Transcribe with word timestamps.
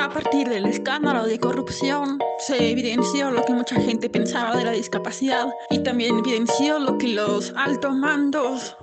A 0.00 0.08
partir 0.10 0.48
del 0.48 0.66
escándalo 0.66 1.26
de 1.26 1.40
corrupción 1.40 2.18
se 2.38 2.70
evidenció 2.70 3.32
lo 3.32 3.44
que 3.44 3.52
mucha 3.52 3.80
gente 3.80 4.08
pensaba 4.08 4.56
de 4.56 4.64
la 4.64 4.70
discapacidad 4.70 5.48
y 5.70 5.82
también 5.82 6.18
evidenció 6.18 6.78
lo 6.78 6.98
que 6.98 7.08
los 7.08 7.52
altos 7.56 7.96
mandos 7.96 8.76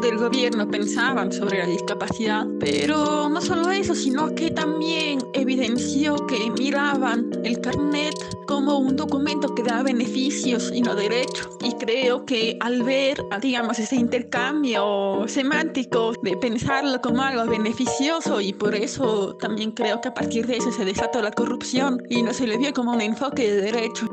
del 0.00 0.18
gobierno 0.18 0.68
pensaban 0.68 1.32
sobre 1.32 1.58
la 1.58 1.66
discapacidad. 1.66 2.46
Pero 2.60 3.28
no 3.28 3.40
solo 3.40 3.70
eso, 3.70 3.94
sino 3.94 4.34
que 4.34 4.50
también 4.50 5.18
evidenció 5.32 6.16
que 6.26 6.50
miraban 6.50 7.30
el 7.44 7.60
carnet 7.60 8.14
como 8.46 8.78
un 8.78 8.96
documento 8.96 9.54
que 9.54 9.62
da 9.62 9.82
beneficios 9.82 10.70
y 10.74 10.80
no 10.80 10.94
derechos. 10.94 11.48
Y 11.62 11.72
creo 11.74 12.24
que 12.24 12.56
al 12.60 12.82
ver, 12.82 13.22
digamos, 13.40 13.78
ese 13.78 13.96
intercambio 13.96 15.24
semántico 15.26 16.12
de 16.22 16.36
pensarlo 16.36 17.00
como 17.00 17.22
algo 17.22 17.46
beneficioso 17.46 18.40
y 18.40 18.52
por 18.52 18.74
eso 18.74 19.36
también 19.36 19.72
creo 19.72 20.00
que 20.00 20.08
a 20.08 20.14
partir 20.14 20.46
de 20.46 20.56
eso 20.56 20.72
se 20.72 20.84
desató 20.84 21.22
la 21.22 21.30
corrupción 21.30 22.02
y 22.08 22.22
no 22.22 22.32
se 22.32 22.46
le 22.46 22.56
vio 22.56 22.72
como 22.72 22.92
un 22.92 23.00
enfoque 23.00 23.50
de 23.50 23.60
derecho. 23.62 24.08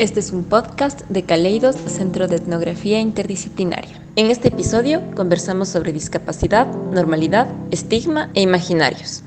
Este 0.00 0.18
es 0.20 0.30
un 0.30 0.44
podcast 0.44 1.02
de 1.10 1.24
Caleidos, 1.26 1.76
Centro 1.76 2.26
de 2.26 2.36
Etnografía 2.36 3.00
Interdisciplinaria. 3.00 4.00
En 4.16 4.30
este 4.30 4.48
episodio 4.48 5.02
conversamos 5.14 5.68
sobre 5.68 5.92
discapacidad, 5.92 6.66
normalidad, 6.66 7.52
estigma 7.70 8.30
e 8.32 8.40
imaginarios. 8.40 9.22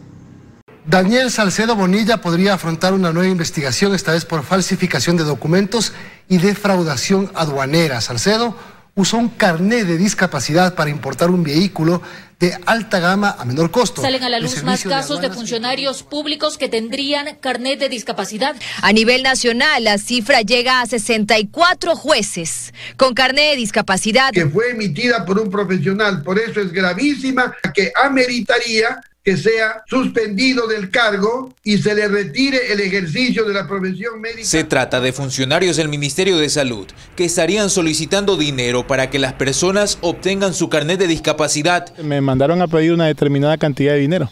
Daniel 0.87 1.29
Salcedo 1.29 1.75
Bonilla 1.75 2.21
podría 2.21 2.55
afrontar 2.55 2.95
una 2.95 3.13
nueva 3.13 3.29
investigación, 3.29 3.93
esta 3.93 4.13
vez 4.13 4.25
por 4.25 4.41
falsificación 4.41 5.15
de 5.15 5.25
documentos 5.25 5.93
y 6.27 6.39
defraudación 6.39 7.29
aduanera. 7.35 8.01
Salcedo 8.01 8.55
usó 8.95 9.17
un 9.17 9.29
carné 9.29 9.85
de 9.85 9.97
discapacidad 9.97 10.75
para 10.75 10.89
importar 10.89 11.31
un 11.31 11.43
vehículo 11.43 12.01
de 12.39 12.57
alta 12.65 12.99
gama 12.99 13.35
a 13.39 13.45
menor 13.45 13.71
costo. 13.71 14.01
Salen 14.01 14.23
a 14.23 14.29
la 14.29 14.39
luz 14.39 14.63
más 14.63 14.83
casos 14.83 15.21
de, 15.21 15.29
funcionarios 15.29 16.03
públicos 16.03 16.57
que 16.57 16.67
tendrían 16.67 17.37
carnet 17.37 17.79
de 17.79 17.89
discapacidad. 17.89 18.55
A 18.81 18.91
nivel 18.91 19.23
nacional, 19.23 19.85
la 19.85 19.97
cifra 19.97 20.41
llega 20.41 20.81
a 20.81 20.85
64 20.85 21.95
jueces 21.95 22.73
con 22.97 23.13
carnet 23.13 23.51
de 23.51 23.55
discapacidad. 23.55 24.31
Que 24.31 24.45
fue 24.45 24.71
emitida 24.71 25.25
por 25.25 25.39
un 25.39 25.49
profesional, 25.49 26.21
por 26.21 26.37
eso 26.37 26.59
es 26.59 26.71
gravísima, 26.71 27.55
que 27.73 27.93
ameritaría 28.03 29.01
que 29.23 29.37
sea 29.37 29.83
suspendido 29.87 30.67
del 30.67 30.89
cargo 30.89 31.53
y 31.63 31.77
se 31.77 31.95
le 31.95 32.07
retire 32.07 32.73
el 32.73 32.81
ejercicio 32.81 33.45
de 33.45 33.53
la 33.53 33.67
profesión 33.67 34.19
médica. 34.19 34.43
Se 34.43 34.65
trata 34.65 34.99
de 34.99 35.13
funcionarios 35.13 35.77
del 35.77 35.87
Ministerio 35.87 36.37
de 36.37 36.49
Salud 36.49 36.87
que 37.15 37.23
estarían 37.23 37.69
solicitando 37.69 38.35
dinero 38.35 38.85
para 38.85 39.09
que 39.09 39.19
las 39.19 39.33
personas 39.33 39.97
obtengan 40.01 40.53
su 40.53 40.69
carnet 40.69 40.99
de 40.99 41.07
discapacidad. 41.07 41.95
Me 41.97 42.19
mandaron 42.19 42.61
a 42.61 42.67
pedir 42.67 42.91
una 42.91 43.05
determinada 43.05 43.57
cantidad 43.57 43.93
de 43.93 43.99
dinero. 43.99 44.29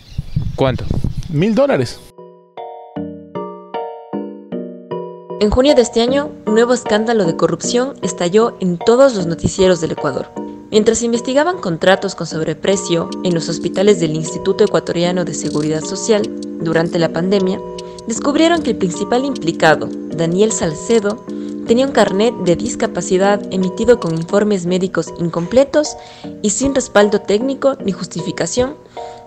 ¿Cuánto? 0.56 0.86
Mil 1.30 1.56
dólares. 1.56 2.00
En 5.40 5.50
junio 5.50 5.74
de 5.74 5.82
este 5.82 6.02
año, 6.02 6.32
un 6.46 6.54
nuevo 6.54 6.74
escándalo 6.74 7.26
de 7.26 7.36
corrupción 7.36 7.96
estalló 8.04 8.58
en 8.60 8.78
todos 8.78 9.16
los 9.16 9.26
noticieros 9.26 9.82
del 9.82 9.94
Ecuador. 9.94 10.28
Mientras 10.72 11.04
investigaban 11.04 11.58
contratos 11.58 12.16
con 12.16 12.26
sobreprecio 12.26 13.10
en 13.26 13.34
los 13.34 13.50
hospitales 13.50 14.00
del 14.00 14.16
Instituto 14.16 14.64
Ecuatoriano 14.64 15.26
de 15.26 15.34
Seguridad 15.34 15.82
Social 15.82 16.24
durante 16.62 16.98
la 16.98 17.12
pandemia, 17.12 17.60
descubrieron 18.08 18.64
que 18.64 18.70
el 18.70 18.78
principal 18.78 19.26
implicado, 19.26 19.90
Daniel 20.16 20.54
Salcedo, 20.54 21.26
tenía 21.68 21.86
un 21.86 21.92
carnet 21.92 22.34
de 22.46 22.56
discapacidad 22.56 23.42
emitido 23.52 24.00
con 24.00 24.16
informes 24.16 24.66
médicos 24.66 25.14
incompletos 25.20 25.98
y 26.42 26.52
sin 26.52 26.74
respaldo 26.74 27.20
técnico 27.20 27.76
ni 27.84 27.92
justificación 27.92 28.76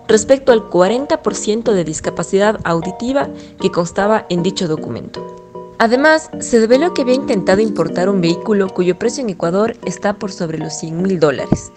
respecto 0.07 0.51
al 0.51 0.67
40% 0.67 1.73
de 1.73 1.83
discapacidad 1.83 2.59
auditiva 2.63 3.29
que 3.61 3.71
constaba 3.71 4.25
en 4.29 4.41
dicho 4.41 4.67
documento. 4.67 5.44
Además, 5.77 6.29
se 6.39 6.59
develó 6.59 6.93
que 6.93 7.01
había 7.01 7.15
intentado 7.15 7.59
importar 7.59 8.09
un 8.09 8.21
vehículo 8.21 8.69
cuyo 8.69 8.97
precio 8.97 9.23
en 9.23 9.29
Ecuador 9.29 9.75
está 9.85 10.13
por 10.13 10.31
sobre 10.31 10.57
los 10.57 10.73
100 10.79 11.01
mil 11.01 11.19
dólares, 11.19 11.71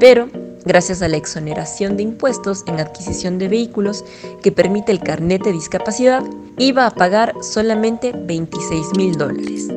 pero 0.00 0.28
gracias 0.64 1.02
a 1.02 1.08
la 1.08 1.16
exoneración 1.16 1.96
de 1.96 2.02
impuestos 2.02 2.64
en 2.66 2.80
adquisición 2.80 3.38
de 3.38 3.48
vehículos 3.48 4.04
que 4.42 4.50
permite 4.50 4.90
el 4.90 5.00
carnet 5.00 5.44
de 5.44 5.52
discapacidad, 5.52 6.22
iba 6.58 6.86
a 6.86 6.90
pagar 6.90 7.34
solamente 7.42 8.12
26 8.12 8.96
mil 8.96 9.16
dólares. 9.16 9.68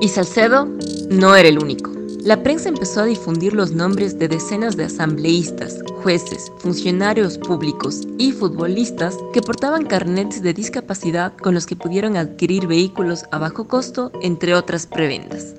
Y 0.00 0.08
Salcedo 0.08 0.68
no 1.08 1.34
era 1.34 1.48
el 1.48 1.58
único. 1.58 1.97
La 2.24 2.42
prensa 2.42 2.68
empezó 2.68 3.00
a 3.00 3.04
difundir 3.04 3.54
los 3.54 3.72
nombres 3.72 4.18
de 4.18 4.28
decenas 4.28 4.76
de 4.76 4.84
asambleístas, 4.84 5.82
jueces, 6.02 6.50
funcionarios 6.58 7.38
públicos 7.38 8.06
y 8.18 8.32
futbolistas 8.32 9.16
que 9.32 9.40
portaban 9.40 9.86
carnets 9.86 10.42
de 10.42 10.52
discapacidad 10.52 11.32
con 11.36 11.54
los 11.54 11.64
que 11.64 11.76
pudieron 11.76 12.16
adquirir 12.16 12.66
vehículos 12.66 13.24
a 13.30 13.38
bajo 13.38 13.68
costo, 13.68 14.10
entre 14.20 14.54
otras 14.54 14.86
prebendas. 14.86 15.54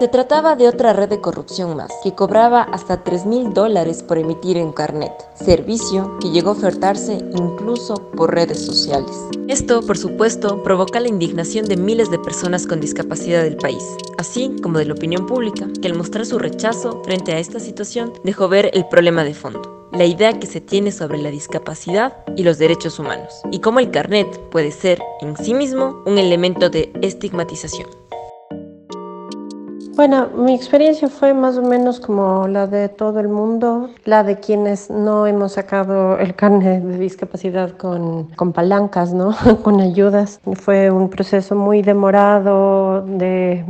Se 0.00 0.08
trataba 0.08 0.56
de 0.56 0.66
otra 0.66 0.92
red 0.92 1.08
de 1.08 1.20
corrupción 1.20 1.76
más, 1.76 1.92
que 2.02 2.16
cobraba 2.16 2.62
hasta 2.62 3.04
3 3.04 3.26
mil 3.26 3.54
dólares 3.54 4.02
por 4.02 4.18
emitir 4.18 4.56
un 4.56 4.72
carnet, 4.72 5.12
servicio 5.36 6.18
que 6.18 6.30
llegó 6.30 6.48
a 6.48 6.54
ofertarse 6.54 7.18
incluso 7.32 8.10
por 8.10 8.34
redes 8.34 8.58
sociales. 8.66 9.12
Esto, 9.46 9.82
por 9.82 9.96
supuesto, 9.96 10.64
provoca 10.64 10.98
la 10.98 11.06
indignación 11.06 11.66
de 11.66 11.76
miles 11.76 12.10
de 12.10 12.18
personas 12.18 12.66
con 12.66 12.80
discapacidad 12.80 13.44
del 13.44 13.56
país, 13.56 13.84
así 14.18 14.56
como 14.64 14.80
de 14.80 14.86
la 14.86 14.94
opinión 14.94 15.26
pública, 15.26 15.68
que 15.80 15.86
al 15.86 15.94
mostrar 15.94 16.26
su 16.26 16.40
rechazo 16.40 17.00
frente 17.04 17.30
a 17.30 17.38
esta 17.38 17.60
situación 17.60 18.12
dejó 18.24 18.48
ver 18.48 18.72
el 18.74 18.88
problema 18.88 19.22
de 19.22 19.34
fondo, 19.34 19.88
la 19.92 20.06
idea 20.06 20.40
que 20.40 20.48
se 20.48 20.60
tiene 20.60 20.90
sobre 20.90 21.18
la 21.18 21.30
discapacidad 21.30 22.16
y 22.36 22.42
los 22.42 22.58
derechos 22.58 22.98
humanos, 22.98 23.32
y 23.52 23.60
cómo 23.60 23.78
el 23.78 23.92
carnet 23.92 24.40
puede 24.50 24.72
ser 24.72 25.00
en 25.20 25.36
sí 25.36 25.54
mismo 25.54 26.02
un 26.04 26.18
elemento 26.18 26.68
de 26.68 26.92
estigmatización. 27.00 28.03
Bueno, 29.96 30.26
mi 30.34 30.54
experiencia 30.54 31.08
fue 31.08 31.34
más 31.34 31.56
o 31.56 31.62
menos 31.62 32.00
como 32.00 32.48
la 32.48 32.66
de 32.66 32.88
todo 32.88 33.20
el 33.20 33.28
mundo, 33.28 33.90
la 34.04 34.24
de 34.24 34.40
quienes 34.40 34.90
no 34.90 35.24
hemos 35.28 35.52
sacado 35.52 36.18
el 36.18 36.34
carnet 36.34 36.82
de 36.82 36.98
discapacidad 36.98 37.76
con, 37.76 38.24
con 38.30 38.52
palancas, 38.52 39.14
¿no? 39.14 39.36
con 39.62 39.80
ayudas. 39.80 40.40
Fue 40.54 40.90
un 40.90 41.10
proceso 41.10 41.54
muy 41.54 41.82
demorado, 41.82 43.02
de 43.02 43.64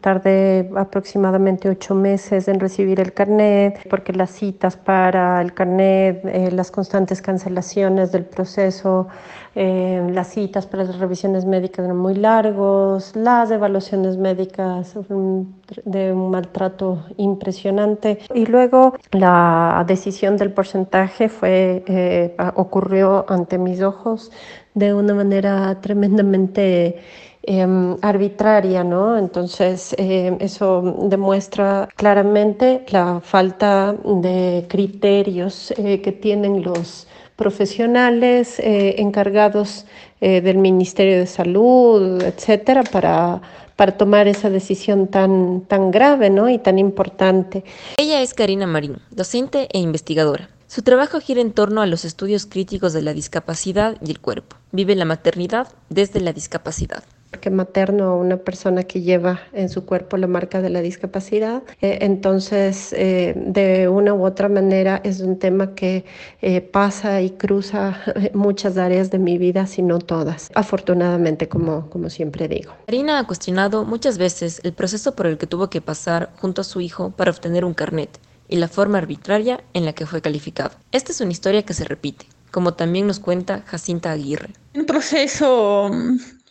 tardé 0.00 0.70
aproximadamente 0.76 1.68
ocho 1.68 1.96
meses 1.96 2.46
en 2.46 2.60
recibir 2.60 3.00
el 3.00 3.12
carnet, 3.12 3.88
porque 3.90 4.12
las 4.12 4.30
citas 4.30 4.76
para 4.76 5.42
el 5.42 5.54
carnet, 5.54 6.24
eh, 6.24 6.50
las 6.52 6.70
constantes 6.70 7.20
cancelaciones 7.20 8.12
del 8.12 8.26
proceso, 8.26 9.08
eh, 9.56 10.04
las 10.12 10.28
citas 10.28 10.66
para 10.66 10.82
las 10.82 10.98
revisiones 10.98 11.44
médicas 11.44 11.84
eran 11.84 11.96
muy 11.96 12.14
largos, 12.14 13.14
las 13.14 13.50
evaluaciones 13.52 14.16
médicas 14.16 14.96
de 15.84 16.12
un 16.12 16.30
maltrato 16.30 17.04
impresionante. 17.16 18.18
Y 18.34 18.46
luego 18.46 18.94
la 19.12 19.84
decisión 19.86 20.36
del 20.36 20.52
porcentaje 20.52 21.28
fue, 21.28 21.84
eh, 21.86 22.36
ocurrió 22.56 23.24
ante 23.28 23.58
mis 23.58 23.82
ojos 23.82 24.30
de 24.74 24.94
una 24.94 25.14
manera 25.14 25.80
tremendamente 25.80 26.98
em, 27.42 27.96
arbitraria, 28.00 28.82
¿no? 28.84 29.18
Entonces, 29.18 29.94
eh, 29.98 30.36
eso 30.40 30.96
demuestra 31.08 31.88
claramente 31.94 32.84
la 32.88 33.20
falta 33.20 33.94
de 34.04 34.66
criterios 34.68 35.72
que 35.76 36.12
tienen 36.12 36.62
los 36.62 37.06
profesionales 37.36 38.58
eh, 38.60 38.96
encargados 38.98 39.86
eh, 40.20 40.40
del 40.40 40.58
Ministerio 40.58 41.18
de 41.18 41.26
Salud, 41.26 42.22
etcétera, 42.22 42.82
para, 42.84 43.40
para 43.76 43.96
tomar 43.96 44.28
esa 44.28 44.50
decisión 44.50 45.08
tan, 45.08 45.62
tan 45.62 45.90
grave 45.90 46.30
¿no? 46.30 46.48
y 46.48 46.58
tan 46.58 46.78
importante. 46.78 47.64
Ella 47.96 48.20
es 48.22 48.34
Karina 48.34 48.66
Marín, 48.66 48.98
docente 49.10 49.68
e 49.72 49.78
investigadora. 49.78 50.48
Su 50.66 50.82
trabajo 50.82 51.20
gira 51.20 51.40
en 51.40 51.52
torno 51.52 51.82
a 51.82 51.86
los 51.86 52.04
estudios 52.04 52.46
críticos 52.46 52.92
de 52.92 53.02
la 53.02 53.12
discapacidad 53.12 53.96
y 54.04 54.10
el 54.10 54.20
cuerpo. 54.20 54.56
Vive 54.72 54.96
la 54.96 55.04
maternidad 55.04 55.68
desde 55.88 56.20
la 56.20 56.32
discapacidad 56.32 57.04
que 57.40 57.50
materno 57.50 58.16
una 58.16 58.36
persona 58.36 58.84
que 58.84 59.02
lleva 59.02 59.40
en 59.52 59.68
su 59.68 59.84
cuerpo 59.84 60.16
la 60.16 60.26
marca 60.26 60.60
de 60.60 60.70
la 60.70 60.80
discapacidad. 60.80 61.62
Eh, 61.80 61.98
entonces, 62.02 62.92
eh, 62.92 63.34
de 63.36 63.88
una 63.88 64.14
u 64.14 64.24
otra 64.24 64.48
manera 64.48 65.00
es 65.04 65.20
un 65.20 65.38
tema 65.38 65.74
que 65.74 66.04
eh, 66.42 66.60
pasa 66.60 67.20
y 67.20 67.30
cruza 67.30 68.00
muchas 68.34 68.76
áreas 68.76 69.10
de 69.10 69.18
mi 69.18 69.38
vida, 69.38 69.66
si 69.66 69.82
no 69.82 69.98
todas, 69.98 70.50
afortunadamente, 70.54 71.48
como, 71.48 71.88
como 71.90 72.10
siempre 72.10 72.48
digo. 72.48 72.72
Karina 72.86 73.18
ha 73.18 73.26
cuestionado 73.26 73.84
muchas 73.84 74.18
veces 74.18 74.60
el 74.64 74.72
proceso 74.72 75.14
por 75.14 75.26
el 75.26 75.38
que 75.38 75.46
tuvo 75.46 75.70
que 75.70 75.80
pasar 75.80 76.30
junto 76.36 76.60
a 76.60 76.64
su 76.64 76.80
hijo 76.80 77.10
para 77.10 77.30
obtener 77.30 77.64
un 77.64 77.74
carnet 77.74 78.18
y 78.48 78.56
la 78.56 78.68
forma 78.68 78.98
arbitraria 78.98 79.62
en 79.72 79.84
la 79.84 79.92
que 79.92 80.06
fue 80.06 80.20
calificado. 80.20 80.72
Esta 80.92 81.12
es 81.12 81.20
una 81.20 81.32
historia 81.32 81.62
que 81.62 81.74
se 81.74 81.84
repite, 81.84 82.26
como 82.50 82.74
también 82.74 83.06
nos 83.06 83.18
cuenta 83.18 83.62
Jacinta 83.66 84.12
Aguirre. 84.12 84.50
Un 84.74 84.86
proceso 84.86 85.90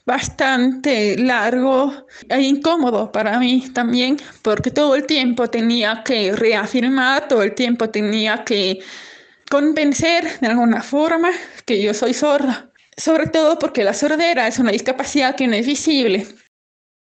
bastante 0.06 1.18
largo 1.18 2.06
e 2.30 2.42
incómodo 2.42 3.12
para 3.12 3.40
mí 3.40 3.70
también, 3.74 4.18
porque 4.42 4.72
todo 4.72 4.96
el 4.96 5.06
tiempo 5.06 5.50
tenía 5.50 6.04
que 6.04 6.34
reafirmar, 6.36 7.28
todo 7.28 7.44
el 7.44 7.56
tiempo 7.56 7.90
tenía 7.90 8.44
que 8.44 8.80
convencer 9.50 10.40
de 10.40 10.48
alguna 10.48 10.82
forma 10.82 11.30
que 11.66 11.82
yo 11.82 11.94
soy 11.94 12.14
sorda, 12.14 12.70
sobre 12.98 13.28
todo 13.28 13.58
porque 13.60 13.84
la 13.84 13.94
sordera 13.94 14.48
es 14.48 14.60
una 14.60 14.72
discapacidad 14.72 15.36
que 15.36 15.48
no 15.48 15.56
es 15.56 15.66
visible. 15.66 16.28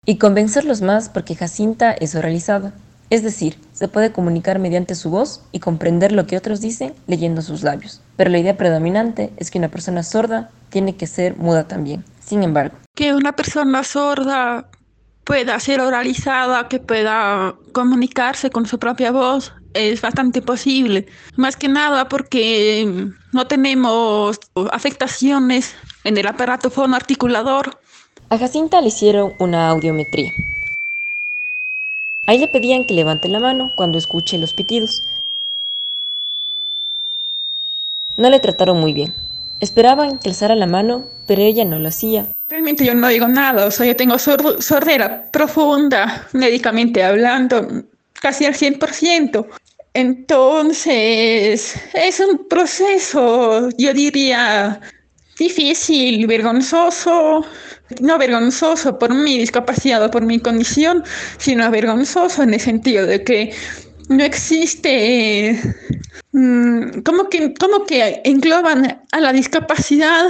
Y 0.06 0.18
convencerlos 0.18 0.82
más 0.82 1.10
porque 1.10 1.36
Jacinta 1.36 1.92
es 1.92 2.16
oralizada, 2.16 2.74
es 3.10 3.24
decir, 3.24 3.58
se 3.74 3.88
puede 3.88 4.12
comunicar 4.12 4.60
mediante 4.60 4.96
su 4.96 5.10
voz 5.10 5.42
y 5.52 5.60
comprender 5.60 6.12
lo 6.12 6.28
que 6.28 6.38
otros 6.38 6.62
dicen 6.62 6.94
leyendo 7.08 7.42
sus 7.42 7.64
labios. 7.64 8.02
Pero 8.16 8.30
la 8.30 8.40
idea 8.40 8.58
predominante 8.58 9.32
es 9.38 9.52
que 9.52 9.60
una 9.60 9.70
persona 9.70 10.04
sorda 10.04 10.50
tiene 10.70 10.96
que 10.96 11.08
ser 11.08 11.38
muda 11.38 11.68
también. 11.68 12.04
Sin 12.20 12.44
embargo, 12.44 12.78
que 12.96 13.14
una 13.14 13.34
persona 13.34 13.84
sorda 13.84 14.70
pueda 15.24 15.60
ser 15.60 15.82
oralizada, 15.82 16.68
que 16.68 16.80
pueda 16.80 17.56
comunicarse 17.74 18.50
con 18.50 18.66
su 18.66 18.80
propia 18.80 19.12
voz, 19.12 19.54
es 19.74 20.02
bastante 20.02 20.42
posible. 20.42 21.06
Más 21.36 21.56
que 21.56 21.68
nada 21.68 22.10
porque 22.10 23.10
no 23.32 23.48
tenemos 23.48 24.40
afectaciones 24.72 25.76
en 26.04 26.18
el 26.18 26.28
aparato 26.28 26.70
fonoarticulador. 26.70 27.80
A 28.30 28.38
Jacinta 28.38 28.82
le 28.82 28.88
hicieron 28.88 29.34
una 29.40 29.70
audiometría. 29.70 30.32
Ahí 32.28 32.38
le 32.40 32.50
pedían 32.50 32.84
que 32.84 32.94
levante 32.94 33.30
la 33.30 33.40
mano 33.40 33.72
cuando 33.74 33.98
escuche 33.98 34.38
los 34.38 34.54
pitidos. 34.54 35.04
No 38.18 38.30
le 38.30 38.42
trataron 38.42 38.80
muy 38.82 38.92
bien. 38.92 39.14
Esperaban 39.62 40.20
que 40.20 40.30
alzara 40.30 40.54
la 40.54 40.68
mano, 40.68 41.06
pero 41.26 41.42
ella 41.42 41.64
no 41.64 41.80
lo 41.80 41.88
hacía. 41.88 42.28
Realmente 42.50 42.86
yo 42.86 42.94
no 42.96 43.08
digo 43.08 43.30
nada, 43.30 43.68
o 43.68 43.84
yo 43.84 43.96
tengo 43.96 44.20
sordera 44.20 45.24
profunda, 45.32 46.28
médicamente 46.34 47.02
hablando, 47.02 47.66
casi 48.22 48.46
al 48.46 48.56
100%. 48.56 49.48
Entonces, 49.94 51.76
es 51.94 52.20
un 52.20 52.48
proceso, 52.50 53.70
yo 53.78 53.94
diría, 53.94 54.82
difícil, 55.40 56.28
vergonzoso, 56.28 57.46
no 58.02 58.18
vergonzoso 58.18 59.00
por 59.00 59.14
mi 59.14 59.38
discapacidad 59.38 60.04
o 60.04 60.12
por 60.12 60.24
mi 60.24 60.40
condición, 60.40 61.04
sino 61.38 61.70
vergonzoso 61.72 62.44
en 62.44 62.54
el 62.54 62.60
sentido 62.60 63.06
de 63.06 63.24
que 63.24 63.54
no 64.10 64.24
existe, 64.24 65.60
mm, 66.32 67.02
como, 67.02 67.30
que, 67.30 67.54
como 67.54 67.86
que 67.86 68.22
engloban 68.24 69.02
a 69.12 69.20
la 69.20 69.34
discapacidad 69.34 70.28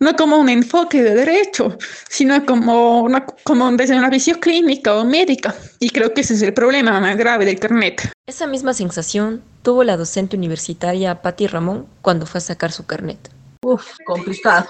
no 0.00 0.16
como 0.16 0.38
un 0.38 0.48
enfoque 0.48 1.02
de 1.02 1.14
derecho, 1.14 1.76
sino 2.08 2.44
como, 2.46 3.02
una, 3.02 3.26
como 3.44 3.70
desde 3.72 3.96
una 3.96 4.08
visión 4.08 4.38
clínica 4.40 4.94
o 4.94 5.04
médica. 5.04 5.54
Y 5.78 5.90
creo 5.90 6.12
que 6.14 6.22
ese 6.22 6.34
es 6.34 6.42
el 6.42 6.54
problema 6.54 6.98
más 7.00 7.16
grave 7.16 7.44
del 7.44 7.58
carnet. 7.58 8.10
Esa 8.26 8.46
misma 8.46 8.72
sensación 8.72 9.42
tuvo 9.62 9.84
la 9.84 9.98
docente 9.98 10.36
universitaria 10.36 11.20
Patti 11.20 11.46
Ramón 11.46 11.86
cuando 12.00 12.26
fue 12.26 12.38
a 12.38 12.42
sacar 12.42 12.72
su 12.72 12.86
carnet. 12.86 13.30
Uf, 13.62 13.98
complicado. 14.06 14.68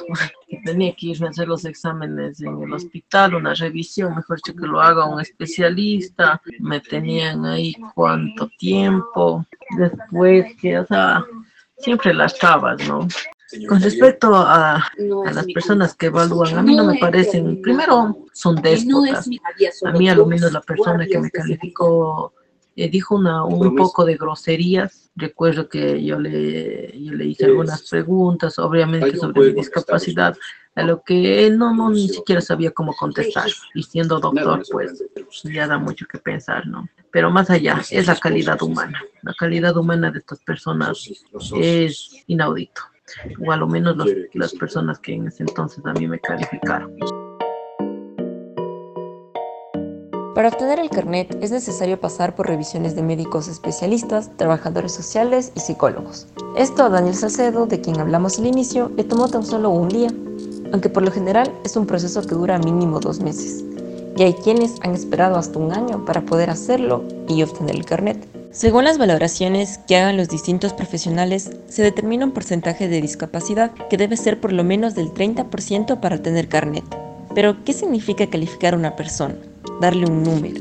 Tenía 0.64 0.94
que 0.96 1.06
irme 1.06 1.28
a 1.28 1.31
hacer 1.31 1.46
los 1.46 1.64
exámenes 1.64 2.40
en 2.40 2.60
el 2.60 2.72
hospital, 2.72 3.37
una 3.37 3.54
revisión, 3.54 4.16
mejor 4.16 4.40
que 4.42 4.52
lo 4.54 4.81
haga 4.81 5.06
un 5.06 5.20
especialista. 5.20 6.42
Me 6.58 6.81
tenían 6.81 7.46
ahí 7.46 7.75
cuánto 7.94 8.48
tiempo. 8.58 9.46
Después 9.78 10.56
que, 10.60 10.81
o 10.81 10.87
sea, 10.87 11.25
siempre 11.78 12.12
las 12.12 12.37
trabas, 12.37 12.87
¿no? 12.88 13.06
Con 13.69 13.81
respecto 13.81 14.34
a, 14.34 14.76
a, 14.76 15.32
las 15.32 15.46
personas 15.46 15.94
que 15.94 16.06
evalúan, 16.06 16.58
a 16.58 16.62
mí 16.62 16.76
no 16.76 16.84
me 16.84 16.98
parecen, 16.98 17.60
primero 17.62 18.26
son 18.32 18.56
déspotas. 18.56 19.28
A 19.84 19.93
mí, 19.93 20.08
a 20.08 20.14
lo 20.14 20.26
menos, 20.26 20.52
la 20.52 20.60
persona 20.60 21.06
que 21.06 21.19
me 21.19 21.31
calificó 21.31 22.32
eh, 22.85 22.88
dijo 22.88 23.17
una, 23.17 23.44
un 23.44 23.75
poco 23.77 24.05
de 24.05 24.17
groserías. 24.17 25.11
Recuerdo 25.17 25.69
que 25.69 26.03
yo 26.03 26.19
le, 26.19 26.99
yo 26.99 27.12
le 27.12 27.27
hice 27.27 27.47
algunas 27.47 27.88
preguntas, 27.88 28.59
obviamente 28.59 29.17
sobre 29.17 29.49
mi 29.49 29.53
discapacidad, 29.53 30.37
a 30.75 30.82
lo 30.82 31.03
que 31.03 31.47
él 31.47 31.59
no, 31.59 31.75
no 31.75 31.91
ni 31.91 32.09
siquiera 32.09 32.41
sabía 32.41 32.71
cómo 32.71 32.94
contestar. 32.94 33.50
Y 33.75 33.82
siendo 33.82 34.21
doctor, 34.21 34.62
pues 34.71 35.05
ya 35.44 35.67
da 35.67 35.79
mucho 35.79 36.06
que 36.06 36.19
pensar, 36.19 36.67
¿no? 36.67 36.88
Pero 37.11 37.31
más 37.31 37.50
allá, 37.50 37.82
es 37.91 38.06
la 38.06 38.17
calidad 38.17 38.62
humana. 38.62 39.03
La 39.23 39.35
calidad 39.35 39.77
humana 39.77 40.11
de 40.11 40.21
estas 40.21 40.38
personas 40.41 41.11
es 41.55 42.25
inaudito 42.29 42.82
o 43.44 43.53
a 43.53 43.56
lo 43.56 43.67
menos 43.67 43.97
los, 43.97 44.09
las 44.35 44.55
personas 44.55 44.99
que 44.99 45.15
en 45.15 45.29
ese 45.29 45.43
entonces 45.43 45.85
a 45.85 45.93
mí 45.93 46.06
me 46.06 46.21
calificaron. 46.21 46.97
Para 50.40 50.48
obtener 50.48 50.78
el 50.78 50.88
carnet 50.88 51.37
es 51.42 51.50
necesario 51.50 52.00
pasar 52.00 52.34
por 52.34 52.48
revisiones 52.48 52.96
de 52.96 53.02
médicos 53.02 53.46
especialistas, 53.46 54.31
trabajadores 54.38 54.90
sociales 54.90 55.52
y 55.54 55.60
psicólogos. 55.60 56.28
Esto 56.56 56.82
a 56.82 56.88
Daniel 56.88 57.14
Salcedo, 57.14 57.66
de 57.66 57.82
quien 57.82 58.00
hablamos 58.00 58.38
al 58.38 58.46
inicio, 58.46 58.90
le 58.96 59.04
tomó 59.04 59.28
tan 59.28 59.44
solo 59.44 59.69
un 59.69 59.90
día, 59.90 60.08
aunque 60.72 60.88
por 60.88 61.02
lo 61.02 61.10
general 61.10 61.52
es 61.62 61.76
un 61.76 61.84
proceso 61.84 62.22
que 62.22 62.34
dura 62.34 62.58
mínimo 62.58 63.00
dos 63.00 63.20
meses. 63.20 63.62
Y 64.16 64.22
hay 64.22 64.32
quienes 64.32 64.76
han 64.81 64.94
esperado 64.94 65.37
hasta 65.37 65.58
un 65.58 65.72
año 65.72 66.06
para 66.06 66.22
poder 66.22 66.48
hacerlo 66.48 67.04
y 67.28 67.43
obtener 67.43 67.76
el 67.76 67.84
carnet. 67.84 68.26
Según 68.50 68.84
las 68.84 68.96
valoraciones 68.96 69.76
que 69.86 69.98
hagan 69.98 70.16
los 70.16 70.31
distintos 70.31 70.72
profesionales, 70.72 71.50
se 71.69 71.82
determina 71.82 72.25
un 72.25 72.32
porcentaje 72.32 72.88
de 72.88 73.02
discapacidad 73.02 73.72
que 73.90 73.98
debe 73.98 74.16
ser 74.16 74.40
por 74.40 74.54
lo 74.54 74.64
menos 74.64 74.94
del 74.94 75.12
30% 75.12 76.00
para 76.00 76.22
tener 76.22 76.48
carnet. 76.48 76.84
Pero, 77.34 77.62
¿qué 77.62 77.75
significa 77.75 78.26
calificar 78.26 78.72
a 78.72 78.78
una 78.78 78.96
persona? 78.96 79.34
Darle 79.81 80.06
un 80.06 80.23
número. 80.23 80.61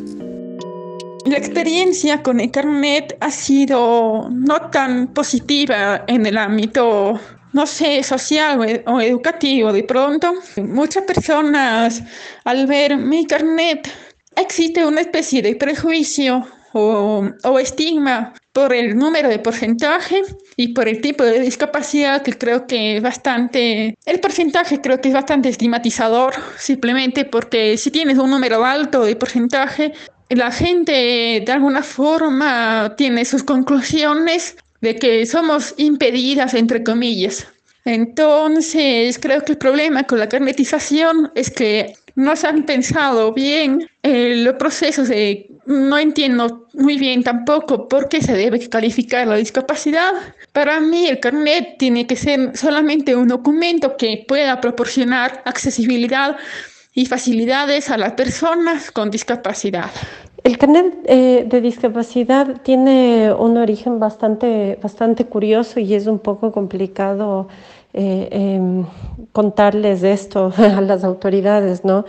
La 1.25 1.37
experiencia 1.37 2.23
con 2.23 2.39
el 2.39 2.49
carnet 2.49 3.17
ha 3.19 3.29
sido 3.29 4.29
no 4.31 4.69
tan 4.71 5.13
positiva 5.13 6.03
en 6.07 6.25
el 6.25 6.37
ámbito, 6.37 7.19
no 7.53 7.67
sé, 7.67 8.01
social 8.03 8.83
o 8.85 9.01
educativo. 9.01 9.73
De 9.73 9.83
pronto, 9.83 10.33
muchas 10.57 11.03
personas 11.03 12.01
al 12.45 12.65
ver 12.65 12.97
mi 12.97 13.27
carnet, 13.27 13.91
existe 14.37 14.85
una 14.85 15.01
especie 15.01 15.41
de 15.41 15.55
prejuicio 15.55 16.47
o, 16.73 17.59
estigma 17.59 18.33
por 18.53 18.73
el 18.73 18.97
número 18.97 19.29
de 19.29 19.39
porcentaje 19.39 20.21
y 20.55 20.73
por 20.73 20.87
el 20.87 21.01
tipo 21.01 21.23
de 21.23 21.39
discapacidad 21.39 22.21
que 22.21 22.33
creo 22.33 22.67
que 22.67 22.97
es 22.97 23.03
bastante, 23.03 23.97
el 24.05 24.19
porcentaje 24.19 24.81
creo 24.81 24.99
que 24.99 25.09
es 25.09 25.13
bastante 25.13 25.49
estigmatizador, 25.49 26.33
simplemente 26.57 27.25
porque 27.25 27.77
si 27.77 27.91
tienes 27.91 28.17
un 28.17 28.29
número 28.29 28.65
alto 28.65 29.03
de 29.03 29.15
porcentaje, 29.15 29.93
la 30.29 30.51
gente 30.51 31.43
de 31.45 31.51
alguna 31.51 31.83
forma 31.83 32.93
tiene 32.97 33.25
sus 33.25 33.43
conclusiones 33.43 34.57
de 34.81 34.95
que 34.95 35.25
somos 35.25 35.73
impedidas, 35.77 36.53
entre 36.53 36.83
comillas. 36.83 37.47
Entonces, 37.85 39.17
creo 39.19 39.41
que 39.41 39.53
el 39.53 39.57
problema 39.57 40.03
con 40.03 40.19
la 40.19 40.29
carnetización 40.29 41.31
es 41.35 41.49
que 41.49 41.93
no 42.15 42.35
se 42.35 42.47
han 42.47 42.65
pensado 42.65 43.33
bien 43.33 43.89
eh, 44.03 44.35
los 44.37 44.55
procesos 44.55 45.07
de... 45.07 45.48
No 45.69 45.99
entiendo 45.99 46.65
muy 46.73 46.97
bien 46.97 47.21
tampoco 47.21 47.87
por 47.87 48.09
qué 48.09 48.23
se 48.23 48.33
debe 48.33 48.67
calificar 48.69 49.27
la 49.27 49.35
discapacidad. 49.35 50.13
Para 50.51 50.79
mí 50.79 51.05
el 51.05 51.19
carnet 51.19 51.77
tiene 51.77 52.07
que 52.07 52.15
ser 52.15 52.57
solamente 52.57 53.15
un 53.15 53.27
documento 53.27 53.95
que 53.95 54.25
pueda 54.27 54.59
proporcionar 54.61 55.43
accesibilidad 55.45 56.37
y 56.95 57.05
facilidades 57.05 57.91
a 57.91 57.99
las 57.99 58.13
personas 58.13 58.89
con 58.89 59.11
discapacidad. 59.11 59.91
El 60.43 60.57
carnet 60.57 60.91
eh, 61.05 61.45
de 61.47 61.61
discapacidad 61.61 62.61
tiene 62.63 63.31
un 63.31 63.55
origen 63.57 63.99
bastante, 63.99 64.79
bastante 64.81 65.25
curioso 65.25 65.79
y 65.79 65.93
es 65.93 66.07
un 66.07 66.17
poco 66.17 66.51
complicado 66.51 67.47
eh, 67.93 68.27
em, 68.31 68.85
contarles 69.33 70.01
esto 70.01 70.51
a 70.57 70.81
las 70.81 71.03
autoridades, 71.03 71.85
¿no? 71.85 72.05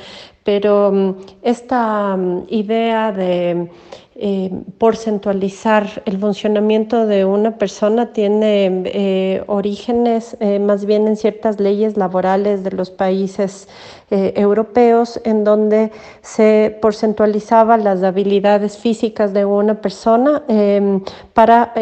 Pero 0.51 0.91
mm, 0.91 1.15
esta 1.43 2.17
mm, 2.17 2.47
idea 2.49 3.13
de 3.13 3.71
eh, 4.17 4.51
porcentualizar 4.79 6.03
el 6.07 6.19
funcionamiento 6.19 7.07
de 7.07 7.25
una 7.25 7.57
persona 7.57 8.13
tiene 8.13 8.83
eh, 8.87 9.45
orígenes 9.47 10.37
eh, 10.41 10.59
más 10.59 10.87
bien 10.87 11.07
en 11.07 11.17
ciertas 11.17 11.61
leyes 11.61 11.97
laborales 11.97 12.65
de 12.65 12.73
los 12.73 12.91
países 12.91 13.69
europeos 14.11 15.21
en 15.25 15.45
donde 15.45 15.93
se 16.21 16.77
porcentualizaba 16.83 17.77
las 17.77 18.03
habilidades 18.03 18.77
físicas 18.77 19.33
de 19.33 19.45
una 19.45 19.81
persona 19.81 20.43
em, 20.49 21.01
para 21.33 21.73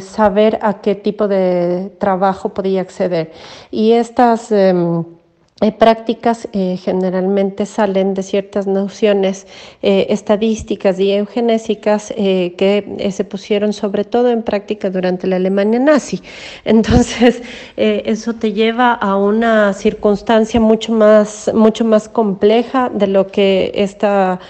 saber 0.00 0.58
a 0.60 0.82
qué 0.82 0.94
tipo 0.94 1.28
de 1.28 1.90
trabajo 1.98 2.50
podía 2.50 2.82
acceder. 2.82 3.32
Y 3.70 3.92
estas 3.92 4.52
em, 4.52 5.02
eh, 5.60 5.72
prácticas 5.72 6.46
eh, 6.52 6.76
generalmente 6.76 7.66
salen 7.66 8.14
de 8.14 8.22
ciertas 8.22 8.68
nociones 8.68 9.48
eh, 9.82 10.06
estadísticas 10.10 11.00
y 11.00 11.10
eugenésicas 11.10 12.12
que 12.16 13.10
se 13.10 13.24
pusieron 13.24 13.72
sobre 13.72 14.04
todo 14.04 14.30
en 14.30 14.44
práctica 14.44 14.88
durante 14.88 15.26
la 15.26 15.34
Alemania 15.34 15.80
nazi. 15.80 16.22
Entonces, 16.64 17.42
eso 17.76 18.34
te 18.34 18.52
lleva 18.52 18.92
a 18.92 19.16
una 19.16 19.72
circunstancia 19.72 20.60
mucho 20.60 20.92
más, 20.92 21.50
mucho 21.52 21.84
más 21.84 22.08
compleja 22.08 22.88
de 22.88 23.08
lo 23.08 23.26
que 23.26 23.72
esta 23.74 24.40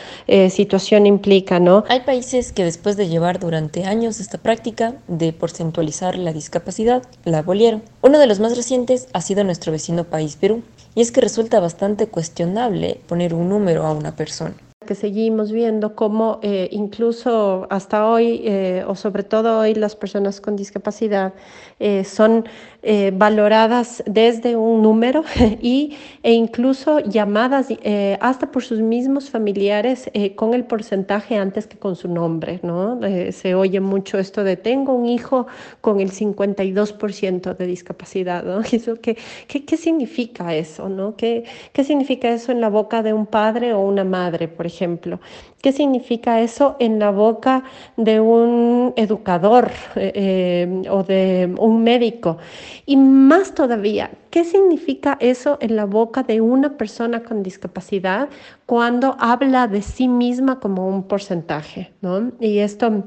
situación 0.51 1.07
implica, 1.07 1.59
¿no? 1.59 1.85
Hay 1.89 2.01
países 2.01 2.53
que 2.53 2.65
después 2.65 2.97
de 2.97 3.09
llevar 3.09 3.39
durante 3.39 3.85
años 3.85 4.21
esta 4.21 4.39
práctica 4.39 4.95
de 5.07 5.33
porcentualizar 5.33 6.17
la 6.17 6.33
discapacidad, 6.33 7.03
la 7.25 7.39
abolieron. 7.39 7.83
Uno 8.03 8.19
de 8.19 8.27
los 8.27 8.41
más 8.41 8.57
recientes 8.57 9.09
ha 9.13 9.21
sido 9.21 9.45
nuestro 9.45 9.73
vecino 9.73 10.05
país, 10.05 10.37
Perú 10.37 10.63
y 10.95 11.01
es 11.01 11.13
que 11.13 11.21
resulta 11.21 11.61
bastante 11.61 12.07
cuestionable 12.07 13.01
poner 13.07 13.35
un 13.35 13.49
número 13.49 13.87
a 13.87 13.93
una 13.93 14.17
persona. 14.17 14.55
Que 14.87 14.95
seguimos 14.95 15.53
viendo 15.53 15.95
cómo 15.95 16.41
eh, 16.43 16.69
incluso 16.73 17.67
hasta 17.69 18.07
hoy, 18.07 18.41
eh, 18.45 18.85
o 18.87 18.95
sobre 18.95 19.23
todo 19.23 19.59
hoy, 19.59 19.75
las 19.75 19.97
personas 19.97 20.41
con 20.41 20.57
discapacidad 20.57 21.35
eh, 21.79 22.05
son 22.05 22.47
valoradas 23.13 24.03
desde 24.07 24.57
un 24.57 24.83
número 24.83 25.25
y, 25.61 25.97
e 26.23 26.33
incluso 26.33 27.01
llamadas 27.01 27.69
hasta 28.21 28.51
por 28.51 28.63
sus 28.63 28.81
mismos 28.81 29.31
familiares 29.31 30.11
con 30.37 30.55
el 30.55 30.65
porcentaje 30.65 31.37
antes 31.37 31.67
que 31.67 31.77
con 31.77 31.97
su 31.97 32.09
nombre. 32.09 32.61
¿no? 32.63 33.01
se 33.33 33.55
oye 33.55 33.81
mucho 33.81 34.19
esto 34.19 34.45
de 34.45 34.57
tengo 34.57 34.95
un 34.95 35.07
hijo 35.07 35.47
con 35.81 36.01
el 36.01 36.13
52% 36.13 37.57
de 37.57 37.67
discapacidad. 37.67 38.45
¿no? 38.45 38.63
¿Qué, 39.03 39.17
qué, 39.47 39.65
qué 39.65 39.77
significa 39.77 40.55
eso? 40.55 40.89
¿no? 40.89 41.17
¿Qué, 41.17 41.45
¿Qué 41.73 41.85
significa 41.85 42.29
eso 42.29 42.53
en 42.53 42.61
la 42.61 42.69
boca 42.69 43.03
de 43.03 43.13
un 43.13 43.27
padre 43.27 43.73
o 43.75 43.81
una 43.81 44.05
madre, 44.05 44.49
por 44.49 44.67
ejemplo? 44.67 45.21
¿Qué 45.61 45.73
significa 45.73 46.41
eso 46.41 46.77
en 46.79 47.01
la 47.01 47.11
boca 47.11 47.65
de 47.97 48.21
un 48.21 48.93
educador 48.97 49.71
eh, 49.97 50.13
eh, 50.15 50.89
o 50.89 51.03
de 51.03 51.53
un 51.59 51.83
médico? 51.83 52.39
Y 52.87 52.97
más 52.97 53.55
todavía, 53.55 54.11
¿qué 54.31 54.45
significa 54.45 55.17
eso 55.21 55.59
en 55.61 55.75
la 55.75 55.85
boca 55.85 56.23
de 56.23 56.41
una 56.41 56.77
persona 56.77 57.25
con 57.25 57.43
discapacidad 57.43 58.29
cuando 58.67 59.17
habla 59.19 59.67
de 59.67 59.83
sí 59.83 60.07
misma 60.07 60.61
como 60.61 60.87
un 60.87 61.03
porcentaje? 61.03 61.93
¿no? 62.03 62.31
Y 62.39 62.59
esto 62.59 63.05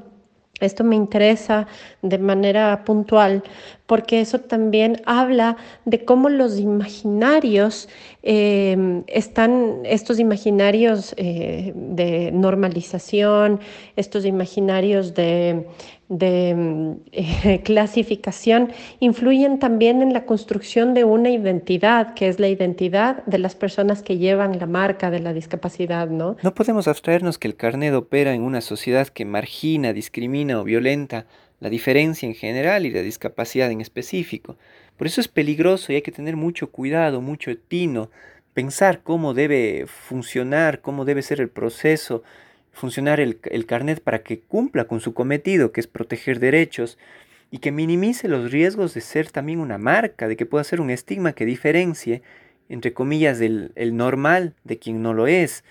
esto 0.62 0.84
me 0.84 0.96
interesa 0.96 1.67
de 2.03 2.20
manera 2.20 2.84
puntual 2.86 3.43
porque 3.92 4.22
eso 4.22 4.40
también 4.40 5.02
habla 5.06 5.58
de 5.84 6.06
cómo 6.06 6.30
los 6.30 6.58
imaginarios 6.58 7.90
eh, 8.24 9.04
están, 9.08 9.82
estos 9.84 10.18
imaginarios 10.18 11.14
eh, 11.18 11.74
de 11.76 12.32
normalización, 12.32 13.60
estos 13.98 14.24
imaginarios 14.24 15.14
de, 15.14 15.68
eh, 16.10 17.62
clasificación, 17.66 18.72
influyen 19.02 19.60
también 19.60 20.02
en 20.02 20.14
la 20.14 20.26
construcción 20.26 20.94
de 20.94 21.04
una 21.04 21.30
identidad, 21.30 22.14
que 22.14 22.30
es 22.30 22.40
la 22.40 22.48
identidad 22.48 23.26
de 23.26 23.40
las 23.40 23.56
personas 23.56 24.04
que 24.04 24.18
llevan 24.18 24.58
la 24.58 24.68
marca 24.68 25.12
de 25.12 25.20
la 25.20 25.34
discapacidad, 25.34 26.08
¿no? 26.08 26.38
No 26.42 26.54
podemos 26.54 26.88
abstraernos 26.88 27.38
que 27.38 27.50
el 27.50 27.58
carnet 27.58 27.94
opera 27.94 28.34
en 28.34 28.44
una 28.44 28.62
sociedad 28.62 29.10
que 29.10 29.26
margina, 29.26 29.92
discrimina 29.92 30.62
o 30.62 30.64
violenta 30.64 31.26
la 31.62 31.70
diferencia 31.70 32.27
en 32.27 32.36
general 32.36 32.86
y 32.86 32.91
la 32.91 33.01
discapacidad 33.01 33.72
en 33.72 33.80
específico. 33.80 34.58
Por 34.98 35.08
eso 35.08 35.22
es 35.22 35.30
peligroso 35.30 35.91
y 35.91 35.96
hay 35.96 36.01
que 36.01 36.12
tener 36.12 36.36
mucho 36.36 36.72
cuidado, 36.72 37.22
mucho 37.22 37.56
tino, 37.58 38.10
pensar 38.53 39.01
cómo 39.03 39.34
debe 39.34 39.86
funcionar, 39.88 40.82
cómo 40.82 41.06
debe 41.06 41.22
ser 41.22 41.39
el 41.39 41.50
proceso, 41.50 42.24
funcionar 42.74 43.20
el, 43.20 43.39
el 43.44 43.65
carnet 43.65 44.01
para 44.01 44.24
que 44.24 44.39
cumpla 44.39 44.86
con 44.86 45.00
su 45.00 45.13
cometido, 45.13 45.72
que 45.72 45.80
es 45.80 45.88
proteger 45.88 46.39
derechos, 46.39 46.98
y 47.51 47.60
que 47.60 47.72
minimice 47.72 48.27
los 48.27 48.51
riesgos 48.51 48.94
de 48.94 49.01
ser 49.01 49.30
también 49.30 49.60
una 49.60 49.77
marca, 49.77 50.27
de 50.27 50.36
que 50.36 50.46
pueda 50.46 50.63
ser 50.63 50.82
un 50.82 50.89
estigma 50.89 51.34
que 51.34 51.46
diferencie, 51.46 52.24
entre 52.70 52.94
comillas, 52.94 53.39
del 53.39 53.72
el 53.75 53.96
normal 53.96 54.56
de 54.63 54.80
quien 54.80 55.01
no 55.03 55.13
lo 55.13 55.27
es. 55.27 55.63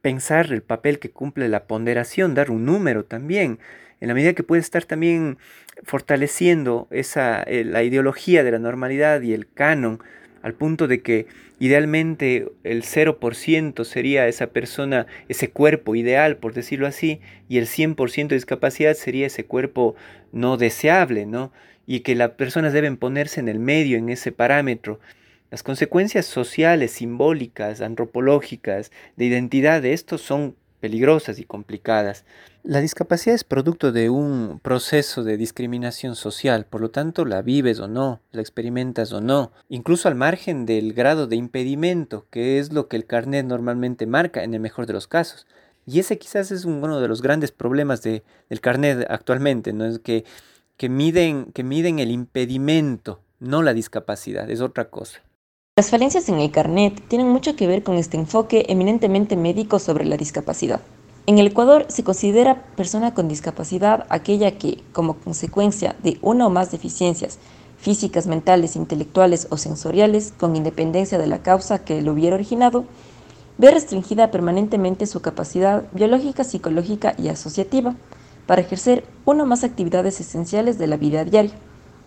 Pensar 0.00 0.52
el 0.52 0.62
papel 0.62 0.98
que 0.98 1.10
cumple 1.10 1.48
la 1.48 1.64
ponderación, 1.64 2.34
dar 2.34 2.50
un 2.50 2.64
número 2.64 3.04
también 3.04 3.58
en 4.00 4.08
la 4.08 4.14
medida 4.14 4.34
que 4.34 4.42
puede 4.42 4.60
estar 4.60 4.84
también 4.84 5.38
fortaleciendo 5.82 6.86
esa, 6.90 7.42
eh, 7.42 7.64
la 7.64 7.82
ideología 7.82 8.44
de 8.44 8.52
la 8.52 8.58
normalidad 8.58 9.22
y 9.22 9.32
el 9.32 9.50
canon, 9.50 10.02
al 10.42 10.54
punto 10.54 10.86
de 10.86 11.02
que 11.02 11.26
idealmente 11.58 12.48
el 12.62 12.82
0% 12.82 13.84
sería 13.84 14.28
esa 14.28 14.48
persona, 14.48 15.06
ese 15.28 15.50
cuerpo 15.50 15.94
ideal, 15.94 16.36
por 16.36 16.54
decirlo 16.54 16.86
así, 16.86 17.20
y 17.48 17.58
el 17.58 17.66
100% 17.66 18.28
de 18.28 18.36
discapacidad 18.36 18.94
sería 18.94 19.26
ese 19.26 19.44
cuerpo 19.44 19.96
no 20.32 20.56
deseable, 20.56 21.26
¿no? 21.26 21.52
Y 21.86 22.00
que 22.00 22.14
las 22.14 22.30
personas 22.32 22.72
deben 22.72 22.96
ponerse 22.96 23.40
en 23.40 23.48
el 23.48 23.58
medio, 23.58 23.96
en 23.96 24.08
ese 24.08 24.32
parámetro. 24.32 25.00
Las 25.50 25.62
consecuencias 25.62 26.26
sociales, 26.26 26.90
simbólicas, 26.90 27.80
antropológicas, 27.80 28.92
de 29.16 29.24
identidad 29.24 29.80
de 29.80 29.92
esto 29.92 30.18
son 30.18 30.56
peligrosas 30.80 31.38
y 31.38 31.44
complicadas. 31.44 32.24
La 32.62 32.80
discapacidad 32.80 33.34
es 33.34 33.44
producto 33.44 33.92
de 33.92 34.10
un 34.10 34.60
proceso 34.62 35.22
de 35.22 35.36
discriminación 35.36 36.16
social, 36.16 36.66
por 36.66 36.80
lo 36.80 36.90
tanto 36.90 37.24
la 37.24 37.42
vives 37.42 37.78
o 37.78 37.86
no, 37.86 38.20
la 38.32 38.40
experimentas 38.40 39.12
o 39.12 39.20
no, 39.20 39.52
incluso 39.68 40.08
al 40.08 40.16
margen 40.16 40.66
del 40.66 40.92
grado 40.92 41.26
de 41.26 41.36
impedimento, 41.36 42.26
que 42.30 42.58
es 42.58 42.72
lo 42.72 42.88
que 42.88 42.96
el 42.96 43.06
carnet 43.06 43.46
normalmente 43.46 44.06
marca 44.06 44.42
en 44.42 44.54
el 44.54 44.60
mejor 44.60 44.86
de 44.86 44.94
los 44.94 45.06
casos. 45.06 45.46
Y 45.86 46.00
ese 46.00 46.18
quizás 46.18 46.50
es 46.50 46.64
uno 46.64 47.00
de 47.00 47.06
los 47.06 47.22
grandes 47.22 47.52
problemas 47.52 48.02
de, 48.02 48.24
del 48.48 48.60
carnet 48.60 49.06
actualmente, 49.08 49.72
¿no? 49.72 49.84
Es 49.84 50.00
que, 50.00 50.24
que, 50.76 50.88
miden, 50.88 51.52
que 51.52 51.62
miden 51.62 52.00
el 52.00 52.10
impedimento, 52.10 53.20
no 53.38 53.62
la 53.62 53.74
discapacidad, 53.74 54.50
es 54.50 54.60
otra 54.60 54.90
cosa. 54.90 55.22
Las 55.78 55.90
falencias 55.90 56.30
en 56.30 56.38
el 56.38 56.50
carnet 56.50 57.02
tienen 57.06 57.28
mucho 57.28 57.54
que 57.54 57.66
ver 57.66 57.82
con 57.82 57.96
este 57.96 58.16
enfoque 58.16 58.64
eminentemente 58.70 59.36
médico 59.36 59.78
sobre 59.78 60.06
la 60.06 60.16
discapacidad. 60.16 60.80
En 61.26 61.36
el 61.36 61.48
Ecuador 61.48 61.84
se 61.90 62.02
considera 62.02 62.62
persona 62.76 63.12
con 63.12 63.28
discapacidad 63.28 64.06
aquella 64.08 64.52
que, 64.52 64.82
como 64.94 65.18
consecuencia 65.18 65.94
de 66.02 66.16
una 66.22 66.46
o 66.46 66.50
más 66.50 66.70
deficiencias 66.70 67.38
físicas, 67.76 68.26
mentales, 68.26 68.74
intelectuales 68.74 69.48
o 69.50 69.58
sensoriales, 69.58 70.32
con 70.38 70.56
independencia 70.56 71.18
de 71.18 71.26
la 71.26 71.42
causa 71.42 71.84
que 71.84 72.00
lo 72.00 72.14
hubiera 72.14 72.36
originado, 72.36 72.86
ve 73.58 73.70
restringida 73.70 74.30
permanentemente 74.30 75.04
su 75.04 75.20
capacidad 75.20 75.82
biológica, 75.92 76.42
psicológica 76.44 77.14
y 77.18 77.28
asociativa 77.28 77.94
para 78.46 78.62
ejercer 78.62 79.04
una 79.26 79.42
o 79.42 79.46
más 79.46 79.62
actividades 79.62 80.20
esenciales 80.20 80.78
de 80.78 80.86
la 80.86 80.96
vida 80.96 81.26
diaria 81.26 81.52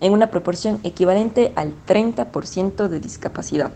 en 0.02 0.14
una 0.14 0.32
proporción 0.32 0.80
equivalente 0.84 1.52
al 1.56 1.74
30% 1.88 2.88
de 2.88 3.00
discapacidad, 3.00 3.72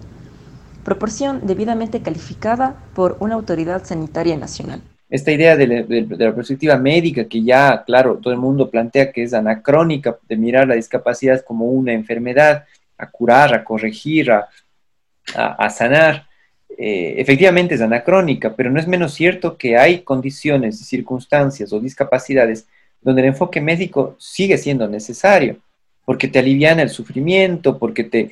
proporción 0.84 1.42
debidamente 1.46 2.02
calificada 2.02 2.76
por 2.94 3.18
una 3.20 3.36
autoridad 3.36 3.86
sanitaria 3.86 4.38
nacional. 4.38 4.82
Esta 5.10 5.32
idea 5.32 5.56
de 5.56 5.68
la, 5.68 6.34
perspectiva 6.34 6.76
médica 6.78 7.26
que 7.26 7.44
ya, 7.44 7.84
claro, 7.86 8.18
todo 8.18 8.34
el 8.34 8.40
mundo 8.40 8.70
plantea 8.70 9.12
que 9.12 9.24
es 9.24 9.34
anacrónica, 9.34 10.18
de 10.28 10.38
mirar 10.38 10.68
la 10.68 10.76
discapacidad 10.76 11.44
como 11.44 11.66
una 11.66 11.94
enfermedad, 11.94 12.66
a 12.98 13.10
curar, 13.10 13.54
a 13.54 13.64
corregir, 13.64 14.32
a, 14.32 15.70
sanar, 15.70 16.26
eh, 16.78 17.16
efectivamente 17.18 17.76
es 17.76 17.82
anacrónica, 17.82 18.56
pero 18.56 18.72
no 18.72 18.80
es 18.80 18.88
menos 18.88 19.14
cierto 19.14 19.58
que 19.58 19.78
hay 19.78 20.00
condiciones, 20.00 20.80
circunstancias 20.80 21.72
o 21.72 21.80
discapacidades 21.80 22.68
donde 23.02 23.22
el 23.22 23.28
enfoque 23.28 23.62
médico 23.62 24.16
sigue 24.18 24.58
siendo 24.58 24.88
necesario 24.88 25.58
porque 26.06 26.28
te 26.28 26.40
aliviana 26.40 26.82
el 26.82 26.90
sufrimiento, 26.90 27.78
porque 27.78 28.04
te, 28.04 28.32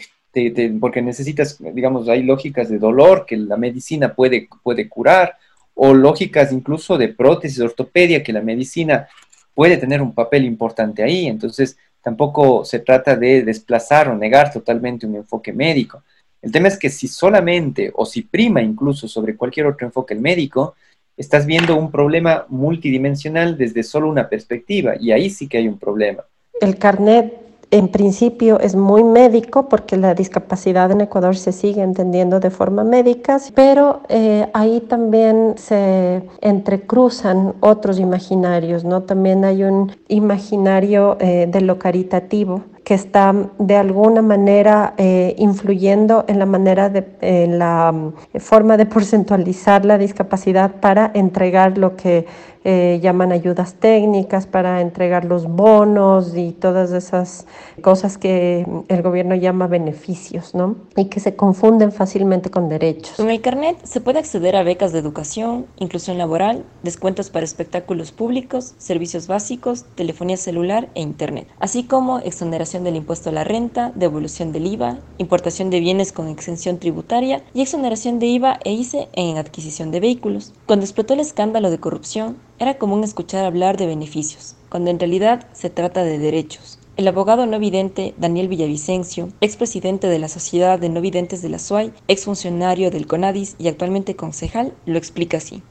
porque 0.79 1.01
necesitas, 1.01 1.57
digamos, 1.73 2.07
hay 2.07 2.23
lógicas 2.23 2.69
de 2.69 2.79
dolor 2.79 3.25
que 3.25 3.37
la 3.37 3.57
medicina 3.57 4.13
puede, 4.13 4.47
puede 4.63 4.87
curar, 4.87 5.37
o 5.73 5.93
lógicas 5.93 6.51
incluso 6.51 6.97
de 6.97 7.09
prótesis, 7.09 7.59
ortopedia, 7.59 8.23
que 8.23 8.33
la 8.33 8.41
medicina 8.41 9.07
puede 9.53 9.77
tener 9.77 10.01
un 10.01 10.13
papel 10.13 10.45
importante 10.45 11.03
ahí. 11.03 11.27
Entonces, 11.27 11.77
tampoco 12.01 12.65
se 12.65 12.79
trata 12.79 13.15
de 13.15 13.43
desplazar 13.43 14.09
o 14.09 14.17
negar 14.17 14.51
totalmente 14.51 15.05
un 15.05 15.15
enfoque 15.15 15.53
médico. 15.53 16.03
El 16.41 16.51
tema 16.51 16.67
es 16.67 16.77
que 16.77 16.89
si 16.89 17.07
solamente 17.07 17.91
o 17.93 18.05
si 18.05 18.23
prima 18.23 18.61
incluso 18.61 19.07
sobre 19.07 19.35
cualquier 19.35 19.67
otro 19.67 19.85
enfoque 19.85 20.13
el 20.13 20.21
médico, 20.21 20.75
estás 21.15 21.45
viendo 21.45 21.75
un 21.75 21.91
problema 21.91 22.45
multidimensional 22.49 23.57
desde 23.57 23.83
solo 23.83 24.09
una 24.09 24.27
perspectiva 24.27 24.95
y 24.99 25.11
ahí 25.11 25.29
sí 25.29 25.47
que 25.47 25.57
hay 25.57 25.67
un 25.67 25.77
problema. 25.77 26.23
El 26.59 26.77
carnet 26.77 27.50
en 27.71 27.87
principio 27.87 28.59
es 28.59 28.75
muy 28.75 29.03
médico 29.03 29.69
porque 29.69 29.95
la 29.95 30.13
discapacidad 30.13 30.91
en 30.91 31.01
Ecuador 31.01 31.37
se 31.37 31.53
sigue 31.53 31.81
entendiendo 31.81 32.41
de 32.41 32.49
forma 32.49 32.83
médica, 32.83 33.39
pero 33.55 34.01
eh, 34.09 34.47
ahí 34.53 34.81
también 34.81 35.53
se 35.55 36.23
entrecruzan 36.41 37.53
otros 37.61 37.97
imaginarios, 37.97 38.83
¿no? 38.83 39.03
También 39.03 39.45
hay 39.45 39.63
un 39.63 39.91
imaginario 40.09 41.17
eh, 41.21 41.47
de 41.49 41.61
lo 41.61 41.79
caritativo 41.79 42.61
que 42.83 42.93
está 42.93 43.33
de 43.59 43.75
alguna 43.75 44.21
manera 44.21 44.93
eh, 44.97 45.35
influyendo 45.37 46.25
en 46.27 46.39
la 46.39 46.45
manera 46.45 46.89
de 46.89 47.05
en 47.21 47.59
la 47.59 47.91
mm, 47.91 48.13
forma 48.39 48.77
de 48.77 48.85
porcentualizar 48.85 49.85
la 49.85 49.97
discapacidad 49.97 50.71
para 50.79 51.11
entregar 51.13 51.77
lo 51.77 51.95
que 51.95 52.25
eh, 52.63 52.99
llaman 53.01 53.31
ayudas 53.31 53.73
técnicas 53.73 54.45
para 54.45 54.81
entregar 54.81 55.25
los 55.25 55.47
bonos 55.47 56.37
y 56.37 56.51
todas 56.51 56.91
esas 56.91 57.47
cosas 57.81 58.19
que 58.19 58.67
el 58.87 59.01
gobierno 59.01 59.33
llama 59.33 59.65
beneficios, 59.65 60.53
¿no? 60.53 60.75
Y 60.95 61.05
que 61.05 61.19
se 61.19 61.35
confunden 61.35 61.91
fácilmente 61.91 62.51
con 62.51 62.69
derechos. 62.69 63.15
Con 63.17 63.31
el 63.31 63.41
carnet 63.41 63.83
se 63.83 63.99
puede 63.99 64.19
acceder 64.19 64.55
a 64.55 64.61
becas 64.61 64.91
de 64.91 64.99
educación, 64.99 65.65
inclusión 65.77 66.19
laboral, 66.19 66.63
descuentos 66.83 67.31
para 67.31 67.45
espectáculos 67.45 68.11
públicos, 68.11 68.75
servicios 68.77 69.25
básicos, 69.25 69.85
telefonía 69.95 70.37
celular 70.37 70.87
e 70.93 71.01
internet, 71.01 71.47
así 71.59 71.83
como 71.83 72.19
exoneración 72.19 72.70
del 72.79 72.95
impuesto 72.95 73.29
a 73.29 73.33
la 73.33 73.43
renta, 73.43 73.91
devolución 73.95 74.53
del 74.53 74.65
IVA, 74.65 74.99
importación 75.17 75.69
de 75.69 75.81
bienes 75.81 76.13
con 76.13 76.29
exención 76.29 76.77
tributaria 76.79 77.43
y 77.53 77.61
exoneración 77.61 78.19
de 78.19 78.27
IVA 78.27 78.59
e 78.63 78.71
ICE 78.71 79.09
en 79.13 79.37
adquisición 79.37 79.91
de 79.91 79.99
vehículos. 79.99 80.53
Cuando 80.65 80.85
explotó 80.85 81.13
el 81.13 81.19
escándalo 81.19 81.69
de 81.69 81.79
corrupción, 81.79 82.37
era 82.59 82.77
común 82.77 83.03
escuchar 83.03 83.43
hablar 83.43 83.75
de 83.75 83.87
beneficios, 83.87 84.55
cuando 84.69 84.89
en 84.89 84.99
realidad 84.99 85.47
se 85.51 85.69
trata 85.69 86.03
de 86.03 86.17
derechos. 86.17 86.79
El 86.97 87.07
abogado 87.07 87.45
no 87.45 87.59
vidente 87.59 88.13
Daniel 88.17 88.47
Villavicencio, 88.47 89.29
expresidente 89.41 90.07
de 90.07 90.19
la 90.19 90.27
Sociedad 90.27 90.79
de 90.79 90.89
No 90.89 91.01
Videntes 91.01 91.41
de 91.41 91.49
la 91.49 91.59
SUAY, 91.59 91.93
exfuncionario 92.07 92.91
del 92.91 93.07
CONADIS 93.07 93.55
y 93.59 93.67
actualmente 93.67 94.15
concejal, 94.15 94.73
lo 94.85 94.97
explica 94.97 95.37
así. 95.37 95.63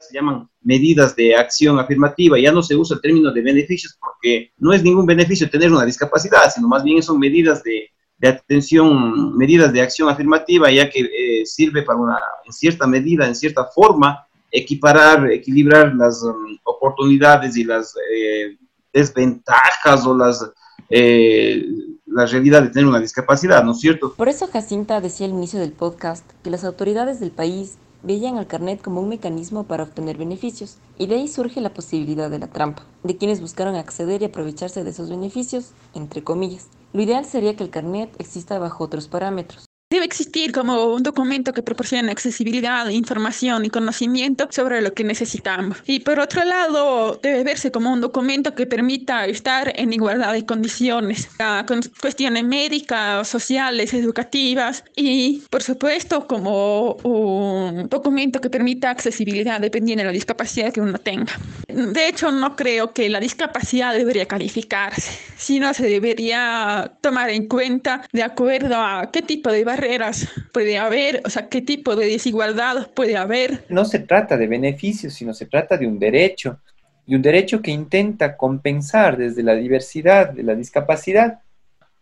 Se 0.00 0.14
llaman 0.14 0.48
medidas 0.62 1.16
de 1.16 1.34
acción 1.34 1.78
afirmativa, 1.78 2.38
ya 2.38 2.52
no 2.52 2.62
se 2.62 2.76
usa 2.76 2.96
el 2.96 3.00
término 3.00 3.32
de 3.32 3.42
beneficios 3.42 3.98
porque 4.00 4.52
no 4.58 4.72
es 4.72 4.82
ningún 4.82 5.06
beneficio 5.06 5.50
tener 5.50 5.72
una 5.72 5.84
discapacidad, 5.84 6.52
sino 6.54 6.68
más 6.68 6.84
bien 6.84 7.02
son 7.02 7.18
medidas 7.18 7.62
de, 7.62 7.90
atención, 8.26 9.36
medidas 9.36 9.72
de 9.72 9.80
acción 9.80 10.08
afirmativa, 10.08 10.70
ya 10.70 10.88
que 10.88 11.00
eh, 11.00 11.46
sirve 11.46 11.82
para 11.82 11.98
una, 11.98 12.18
en 12.44 12.52
cierta 12.52 12.86
medida, 12.86 13.26
en 13.26 13.34
cierta 13.34 13.64
forma, 13.64 14.26
equiparar, 14.50 15.30
equilibrar 15.30 15.94
las 15.94 16.22
um, 16.22 16.56
oportunidades 16.64 17.56
y 17.56 17.64
las 17.64 17.94
eh, 18.14 18.56
desventajas 18.92 20.06
o 20.06 20.16
las 20.16 20.48
eh, 20.90 21.66
la 22.06 22.24
realidad 22.24 22.62
de 22.62 22.70
tener 22.70 22.86
una 22.88 23.00
discapacidad, 23.00 23.62
¿no 23.62 23.72
es 23.72 23.80
cierto? 23.80 24.14
Por 24.14 24.28
eso 24.28 24.48
Jacinta 24.48 25.00
decía 25.00 25.26
al 25.26 25.32
inicio 25.32 25.60
del 25.60 25.72
podcast 25.72 26.24
que 26.42 26.50
las 26.50 26.64
autoridades 26.64 27.20
del 27.20 27.30
país 27.30 27.76
veían 28.02 28.36
al 28.36 28.46
carnet 28.46 28.82
como 28.82 29.00
un 29.00 29.08
mecanismo 29.08 29.64
para 29.64 29.84
obtener 29.84 30.16
beneficios, 30.16 30.76
y 30.98 31.06
de 31.06 31.16
ahí 31.16 31.28
surge 31.28 31.60
la 31.60 31.74
posibilidad 31.74 32.30
de 32.30 32.38
la 32.38 32.48
trampa, 32.48 32.84
de 33.04 33.16
quienes 33.16 33.40
buscaron 33.40 33.74
acceder 33.74 34.22
y 34.22 34.26
aprovecharse 34.26 34.84
de 34.84 34.90
esos 34.90 35.10
beneficios, 35.10 35.72
entre 35.94 36.24
comillas. 36.24 36.68
Lo 36.92 37.02
ideal 37.02 37.24
sería 37.24 37.54
que 37.54 37.64
el 37.64 37.70
carnet 37.70 38.10
exista 38.18 38.58
bajo 38.58 38.84
otros 38.84 39.08
parámetros, 39.08 39.67
Debe 39.90 40.04
existir 40.04 40.52
como 40.52 40.92
un 40.92 41.02
documento 41.02 41.54
que 41.54 41.62
proporcione 41.62 42.12
accesibilidad, 42.12 42.86
información 42.90 43.64
y 43.64 43.70
conocimiento 43.70 44.46
sobre 44.50 44.82
lo 44.82 44.92
que 44.92 45.02
necesitamos. 45.02 45.78
Y 45.86 46.00
por 46.00 46.20
otro 46.20 46.44
lado, 46.44 47.18
debe 47.22 47.42
verse 47.42 47.72
como 47.72 47.90
un 47.90 48.02
documento 48.02 48.54
que 48.54 48.66
permita 48.66 49.24
estar 49.24 49.72
en 49.76 49.94
igualdad 49.94 50.34
de 50.34 50.44
condiciones, 50.44 51.30
con 51.66 51.80
cuestiones 52.02 52.44
médicas, 52.44 53.28
sociales, 53.28 53.94
educativas 53.94 54.84
y, 54.94 55.42
por 55.48 55.62
supuesto, 55.62 56.26
como 56.26 56.92
un 57.04 57.88
documento 57.88 58.42
que 58.42 58.50
permita 58.50 58.90
accesibilidad 58.90 59.58
dependiendo 59.58 60.02
de 60.02 60.08
la 60.08 60.12
discapacidad 60.12 60.70
que 60.70 60.82
uno 60.82 60.98
tenga. 60.98 61.32
De 61.66 62.08
hecho, 62.08 62.30
no 62.30 62.56
creo 62.56 62.92
que 62.92 63.08
la 63.08 63.20
discapacidad 63.20 63.94
debería 63.94 64.26
calificarse, 64.26 65.18
sino 65.38 65.72
se 65.72 65.86
debería 65.86 66.92
tomar 67.00 67.30
en 67.30 67.48
cuenta 67.48 68.02
de 68.12 68.22
acuerdo 68.22 68.76
a 68.76 69.10
qué 69.10 69.22
tipo 69.22 69.50
de 69.50 69.64
barreras 69.78 70.28
puede 70.52 70.76
haber, 70.76 71.22
o 71.24 71.30
sea, 71.30 71.48
qué 71.48 71.62
tipo 71.62 71.94
de 71.94 72.06
desigualdad 72.06 72.90
puede 72.94 73.16
haber. 73.16 73.64
No 73.68 73.84
se 73.84 74.00
trata 74.00 74.36
de 74.36 74.48
beneficios, 74.48 75.14
sino 75.14 75.32
se 75.32 75.46
trata 75.46 75.76
de 75.76 75.86
un 75.86 75.98
derecho, 75.98 76.58
y 77.06 77.14
un 77.14 77.22
derecho 77.22 77.62
que 77.62 77.70
intenta 77.70 78.36
compensar 78.36 79.16
desde 79.16 79.42
la 79.42 79.54
diversidad 79.54 80.30
de 80.30 80.42
la 80.42 80.54
discapacidad 80.54 81.40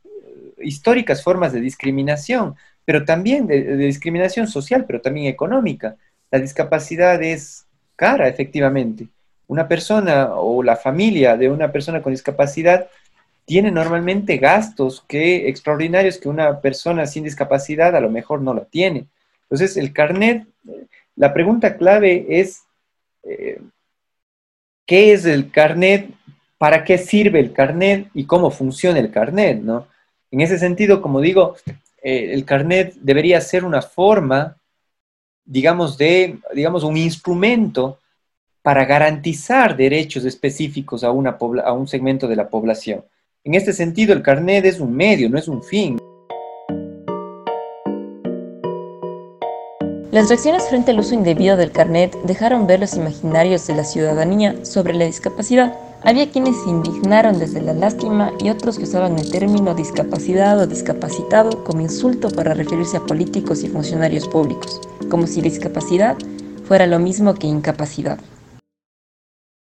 eh, 0.04 0.54
históricas 0.62 1.23
formas 1.23 1.52
de 1.52 1.61
discriminación, 1.61 2.56
pero 2.85 3.04
también 3.04 3.47
de, 3.47 3.76
discriminación 3.76 4.49
social, 4.49 4.85
pero 4.87 5.00
también 5.00 5.26
económica. 5.26 5.97
La 6.30 6.40
discapacidad 6.40 7.23
es 7.23 7.66
cara, 7.95 8.26
efectivamente. 8.26 9.06
Una 9.47 9.68
persona 9.68 10.35
o 10.35 10.62
la 10.62 10.76
familia 10.76 11.37
de 11.37 11.50
una 11.50 11.71
persona 11.71 12.02
con 12.02 12.12
discapacidad 12.12 12.88
tiene 13.46 13.70
normalmente 13.70 14.36
gastos 14.38 15.04
que 15.06 15.48
extraordinarios 15.48 16.18
que 16.18 16.28
una 16.28 16.60
persona 16.60 17.06
sin 17.06 17.24
discapacidad 17.24 17.94
a 17.94 18.00
lo 18.00 18.10
mejor 18.10 18.42
no 18.42 18.52
lo 18.52 18.66
tiene. 18.66 19.06
Entonces, 19.42 19.76
el 19.76 19.92
carnet, 19.92 20.47
la 21.14 21.32
pregunta 21.32 21.76
clave 21.76 22.26
es, 22.28 22.64
eh, 23.23 23.60
¿qué 24.84 25.12
es 25.12 25.25
el 25.25 25.52
carnet? 25.52 26.10
¿Para 26.58 26.82
qué 26.82 26.99
sirve 26.99 27.38
el 27.38 27.52
carnet? 27.52 28.08
¿Y 28.14 28.26
cómo 28.26 28.50
funciona 28.50 28.99
el 28.99 29.12
carnet? 29.12 29.62
¿no? 29.62 29.86
En 30.32 30.40
ese 30.40 30.58
sentido, 30.58 31.00
como 31.00 31.21
digo, 31.21 31.56
eh, 32.02 32.32
el 32.32 32.44
carnet 32.44 32.94
debería 32.97 33.40
ser 33.40 33.64
una 33.64 33.80
forma, 33.80 34.56
digamos, 35.44 35.97
de, 35.97 36.40
digamos, 36.52 36.82
un 36.82 36.97
instrumento 36.97 38.00
para 38.60 38.84
garantizar 38.84 39.76
derechos 39.76 40.25
específicos 40.25 41.04
a, 41.04 41.12
una 41.12 41.38
a 41.64 41.73
un 41.73 41.86
segmento 41.86 42.26
de 42.26 42.34
la 42.34 42.49
población. 42.49 43.04
En 43.47 43.54
este 43.54 43.73
sentido, 43.73 44.13
el 44.13 44.23
carnet 44.23 44.65
es 44.65 44.80
un 44.80 44.93
medio, 44.93 45.30
no 45.30 45.39
es 45.39 45.47
un 45.47 45.63
fin. 45.63 46.00
Las 50.11 50.28
reacciones 50.28 50.69
frente 50.69 50.91
al 50.91 50.99
uso 50.99 51.15
indebido 51.15 51.56
del 51.56 51.71
carnet 51.71 52.13
dejaron 52.25 52.67
ver 52.67 52.80
los 52.80 52.97
imaginarios 52.97 53.65
de 53.69 53.76
la 53.76 53.85
ciudadanía 53.85 54.65
sobre 54.65 54.95
la 54.95 55.04
discapacidad. 55.04 55.78
Había 56.02 56.28
quienes 56.28 56.61
se 56.65 56.71
indignaron 56.71 57.39
desde 57.39 57.63
la 57.63 57.73
lástima 57.73 58.32
y 58.41 58.50
otros 58.50 58.78
que 58.78 58.82
usaban 58.82 59.17
el 59.17 59.30
término 59.30 59.76
discapacidad 59.76 60.59
o 60.59 60.67
discapacitado 60.67 61.63
como 61.63 61.82
insulto 61.82 62.30
para 62.30 62.52
referirse 62.52 62.97
a 62.97 63.06
políticos 63.06 63.63
y 63.63 63.69
funcionarios 63.69 64.26
públicos, 64.26 64.80
como 65.09 65.28
si 65.28 65.41
discapacidad 65.41 66.17
fuera 66.65 66.89
lo 66.89 66.99
mismo 66.99 67.35
que 67.35 67.47
incapacidad. 67.47 68.19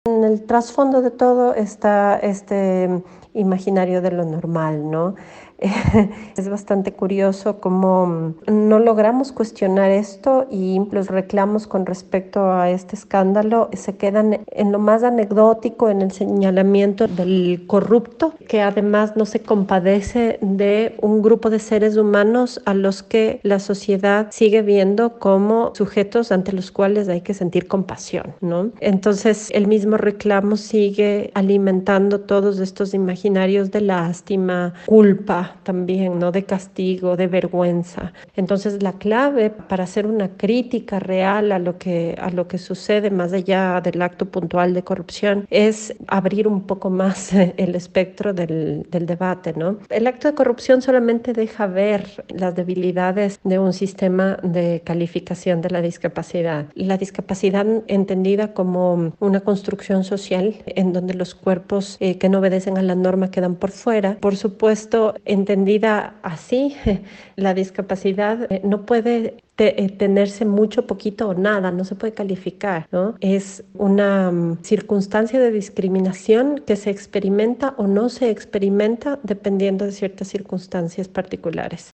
En 0.07 0.25
el 0.25 0.45
trasfondo 0.45 1.03
de 1.03 1.13
todo 1.13 1.55
está 1.55 2.19
este 2.19 2.89
imaginario 3.35 4.03
de 4.03 4.11
lo 4.11 4.25
normal, 4.25 4.91
¿no? 4.91 5.15
es 6.37 6.49
bastante 6.49 6.93
curioso 6.93 7.61
cómo 7.61 8.35
no 8.47 8.79
logramos 8.79 9.33
cuestionar 9.33 9.91
esto 9.91 10.47
y 10.51 10.81
los 10.91 11.09
reclamos 11.09 11.67
con 11.67 11.87
respecto 11.87 12.51
a 12.51 12.71
este 12.71 12.97
escándalo 12.97 13.69
se 13.73 13.97
quedan 13.97 14.41
en 14.47 14.73
lo 14.73 14.79
más 14.79 15.03
anecdótico, 15.03 15.91
en 15.91 16.03
el 16.03 16.13
señalamiento 16.13 17.09
del 17.09 17.65
corrupto, 17.67 18.35
que 18.49 18.63
además 18.63 19.17
no 19.17 19.27
se 19.27 19.41
compadece 19.41 20.39
de 20.41 20.97
un 21.01 21.23
grupo 21.23 21.51
de 21.51 21.59
seres 21.59 21.97
humanos 21.97 22.61
a 22.65 22.75
los 22.75 23.03
que 23.03 23.41
la 23.43 23.59
sociedad 23.59 24.29
sigue 24.31 24.63
viendo 24.63 25.19
como 25.19 25.73
sujetos 25.75 26.33
ante 26.33 26.53
los 26.53 26.71
cuales 26.71 27.09
hay 27.09 27.21
que 27.21 27.35
sentir 27.35 27.67
compasión, 27.67 28.35
¿no? 28.41 28.71
Entonces 28.81 29.51
el 29.53 29.67
mismo 29.67 29.97
reclamo 29.97 30.57
sigue 30.57 31.31
alimentando 31.35 32.21
todos 32.21 32.59
estos 32.59 32.95
imaginarios 32.95 33.71
de 33.71 33.81
lástima, 33.81 34.75
culpa, 34.87 35.50
también, 35.63 36.19
¿no? 36.19 36.33
De 36.33 36.45
castigo, 36.45 37.17
de 37.17 37.27
vergüenza. 37.27 38.13
Entonces 38.37 38.83
la 38.83 38.95
clave 38.95 39.51
para 39.51 39.85
hacer 39.85 40.07
una 40.07 40.37
crítica 40.37 40.99
real 40.99 41.53
a 41.53 41.59
lo 41.59 41.79
que, 41.79 42.17
a 42.21 42.31
lo 42.31 42.49
que 42.49 42.59
sucede 42.59 43.11
más 43.11 43.33
allá 43.33 43.81
del 43.81 44.03
acto 44.03 44.27
puntual 44.27 44.75
de 44.75 44.83
corrupción 44.83 45.47
es 45.51 45.95
abrir 46.07 46.49
un 46.49 46.63
poco 46.63 46.91
más 46.91 47.33
el 47.57 47.75
espectro 47.75 48.33
del, 48.33 48.87
del 48.91 49.07
debate, 49.07 49.53
¿no? 49.55 49.79
El 49.89 50.07
acto 50.07 50.29
de 50.29 50.35
corrupción 50.35 50.83
solamente 50.83 51.33
deja 51.33 51.67
ver 51.67 52.25
las 52.29 52.55
debilidades 52.55 53.41
de 53.45 53.59
un 53.59 53.73
sistema 53.73 54.39
de 54.43 54.83
calificación 54.85 55.61
de 55.61 55.71
la 55.71 55.83
discapacidad. 55.83 56.67
La 56.75 56.97
discapacidad 56.97 57.67
entendida 57.87 58.53
como 58.53 59.13
una 59.21 59.41
construcción 59.41 60.05
social 60.05 60.57
en 60.67 60.93
donde 60.93 61.15
los 61.15 61.35
cuerpos 61.35 61.97
eh, 62.01 62.19
que 62.19 62.29
no 62.29 62.39
obedecen 62.39 62.79
a 62.79 62.83
la 62.83 62.95
norma 62.95 63.31
quedan 63.31 63.57
por 63.57 63.71
fuera. 63.71 64.17
Por 64.21 64.37
supuesto, 64.37 65.15
entendida 65.41 66.15
así, 66.23 66.77
la 67.37 67.55
discapacidad 67.55 68.51
eh, 68.51 68.61
no 68.65 68.87
puede 68.87 69.37
eh, 69.59 69.91
tenerse 69.91 70.45
mucho, 70.45 70.87
poquito 70.87 71.29
o 71.29 71.35
nada, 71.35 71.71
no 71.71 71.85
se 71.85 71.95
puede 71.95 72.15
calificar, 72.15 72.87
¿no? 72.93 73.17
Es 73.21 73.65
una 73.75 74.31
mm, 74.31 74.63
circunstancia 74.63 75.41
de 75.41 75.51
discriminación 75.51 76.63
que 76.67 76.77
se 76.77 76.91
experimenta 76.91 77.75
o 77.77 77.87
no 77.87 78.09
se 78.09 78.31
experimenta 78.31 79.19
dependiendo 79.23 79.85
de 79.85 79.93
ciertas 79.93 80.29
circunstancias 80.29 81.09
particulares. 81.09 81.91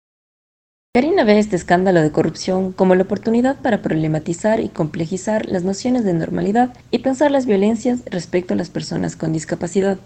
Karina 0.95 1.25
ve 1.25 1.41
este 1.41 1.57
escándalo 1.57 2.03
de 2.03 2.13
corrupción 2.13 2.71
como 2.71 2.95
la 2.95 3.03
oportunidad 3.03 3.61
para 3.61 3.83
problematizar 3.83 4.61
y 4.61 4.69
complejizar 4.69 5.47
las 5.47 5.65
nociones 5.65 6.05
de 6.05 6.15
normalidad 6.15 6.73
y 6.93 7.01
pensar 7.01 7.33
las 7.33 7.47
violencias 7.47 8.05
respecto 8.07 8.55
a 8.55 8.57
las 8.57 8.71
personas 8.71 9.17
con 9.17 9.33
discapacidad. 9.33 9.99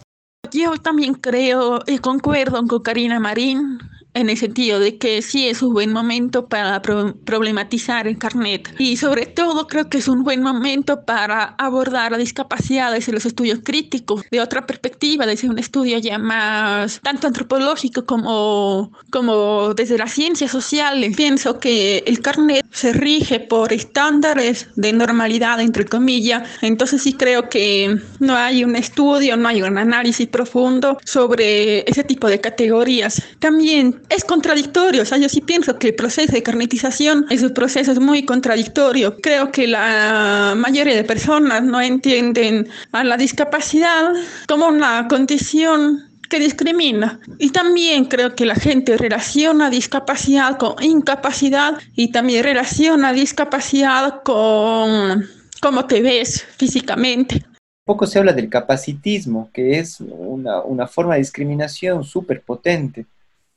Yo 0.52 0.76
también 0.78 1.14
creo 1.14 1.80
y 1.86 1.98
concuerdo 1.98 2.64
con 2.66 2.82
Karina 2.82 3.20
Marín 3.20 3.78
en 4.18 4.30
el 4.30 4.36
sentido 4.36 4.80
de 4.80 4.98
que 4.98 5.22
sí 5.22 5.48
es 5.48 5.62
un 5.62 5.72
buen 5.72 5.92
momento 5.92 6.48
para 6.48 6.82
problematizar 6.82 8.06
el 8.06 8.18
carnet 8.18 8.74
y 8.78 8.96
sobre 8.96 9.26
todo 9.26 9.66
creo 9.66 9.88
que 9.88 9.98
es 9.98 10.08
un 10.08 10.24
buen 10.24 10.42
momento 10.42 11.04
para 11.04 11.54
abordar 11.58 12.12
la 12.12 12.18
discapacidad 12.18 12.92
desde 12.92 13.12
los 13.12 13.26
estudios 13.26 13.60
críticos, 13.64 14.22
de 14.30 14.40
otra 14.40 14.66
perspectiva, 14.66 15.26
desde 15.26 15.48
un 15.48 15.58
estudio 15.58 15.98
ya 15.98 16.18
más 16.18 17.00
tanto 17.02 17.26
antropológico 17.26 18.04
como, 18.04 18.92
como 19.10 19.74
desde 19.74 19.98
las 19.98 20.12
ciencias 20.12 20.50
sociales. 20.50 21.16
Pienso 21.16 21.58
que 21.58 22.02
el 22.06 22.20
carnet 22.20 22.64
se 22.70 22.92
rige 22.92 23.40
por 23.40 23.72
estándares 23.72 24.68
de 24.76 24.92
normalidad, 24.92 25.60
entre 25.60 25.84
comillas, 25.84 26.48
entonces 26.62 27.02
sí 27.02 27.12
creo 27.12 27.48
que 27.48 27.96
no 28.18 28.34
hay 28.34 28.64
un 28.64 28.76
estudio, 28.76 29.36
no 29.36 29.48
hay 29.48 29.62
un 29.62 29.78
análisis 29.78 30.26
profundo 30.26 30.98
sobre 31.04 31.88
ese 31.90 32.04
tipo 32.04 32.28
de 32.28 32.40
categorías. 32.40 33.22
También 33.38 34.00
es 34.10 34.24
contradictorio. 34.24 35.02
O 35.02 35.04
sea, 35.04 35.18
yo 35.18 35.28
sí 35.28 35.40
pienso 35.40 35.78
que 35.78 35.88
el 35.88 35.94
proceso 35.94 36.32
de 36.32 36.42
carnetización 36.42 37.26
es 37.30 37.42
un 37.42 37.54
proceso 37.54 37.94
muy 38.00 38.24
contradictorio. 38.24 39.16
Creo 39.20 39.50
que 39.52 39.66
la 39.66 40.54
mayoría 40.56 40.94
de 40.94 41.04
personas 41.04 41.62
no 41.62 41.80
entienden 41.80 42.68
a 42.92 43.04
la 43.04 43.16
discapacidad 43.16 44.12
como 44.46 44.68
una 44.68 45.08
condición 45.08 46.04
que 46.28 46.38
discrimina. 46.38 47.20
Y 47.38 47.50
también 47.50 48.04
creo 48.04 48.34
que 48.34 48.44
la 48.44 48.54
gente 48.54 48.96
relaciona 48.96 49.70
discapacidad 49.70 50.58
con 50.58 50.82
incapacidad 50.82 51.78
y 51.94 52.12
también 52.12 52.44
relaciona 52.44 53.12
discapacidad 53.12 54.22
con 54.22 55.26
cómo 55.60 55.86
te 55.86 56.02
ves 56.02 56.44
físicamente. 56.56 57.44
Poco 57.84 58.06
se 58.06 58.18
habla 58.18 58.34
del 58.34 58.50
capacitismo, 58.50 59.48
que 59.54 59.78
es 59.78 60.00
una, 60.00 60.60
una 60.60 60.86
forma 60.86 61.14
de 61.14 61.20
discriminación 61.20 62.04
súper 62.04 62.42
potente 62.42 63.06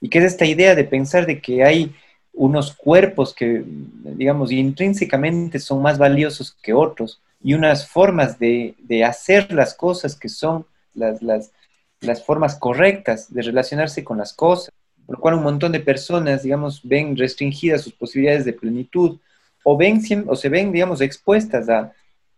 y 0.02 0.10
que 0.10 0.18
es 0.18 0.26
esta 0.26 0.46
idea 0.46 0.76
de 0.76 0.84
pensar 0.84 1.26
de 1.26 1.40
que 1.40 1.64
hay 1.64 1.96
unos 2.34 2.74
cuerpos 2.74 3.34
que, 3.34 3.64
digamos, 3.66 4.52
intrínsecamente 4.52 5.60
son 5.60 5.82
más 5.82 5.98
valiosos 5.98 6.58
que 6.62 6.74
otros 6.74 7.22
y 7.44 7.54
unas 7.54 7.88
formas 7.88 8.40
de, 8.40 8.76
hacer 9.06 9.54
las 9.54 9.74
cosas 9.76 10.16
que 10.16 10.28
son 10.28 10.66
las, 10.96 11.22
las, 11.22 11.52
las, 12.00 12.24
formas 12.26 12.56
correctas 12.56 13.32
de 13.34 13.44
relacionarse 13.44 14.04
con 14.04 14.18
las 14.18 14.34
cosas, 14.34 14.74
por 15.06 15.16
lo 15.16 15.22
cual 15.22 15.36
un 15.36 15.44
montón 15.44 15.72
de 15.72 15.80
personas, 15.80 16.44
digamos, 16.44 16.82
ven 16.84 17.16
restringidas 17.16 17.82
sus 17.82 17.94
posibilidades 17.94 18.46
de 18.46 18.54
plenitud 18.54 19.20
o, 19.64 19.78
ven, 19.78 20.02
o 20.28 20.36
se 20.36 20.50
ven, 20.50 20.72
digamos, 20.72 21.02
expuestas 21.02 21.70
a, 21.70 21.94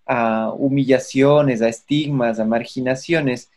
a 0.06 0.52
humillaciones, 0.52 1.62
a 1.62 1.70
estigmas, 1.70 2.40
a 2.40 2.46
marginaciones 2.46 3.50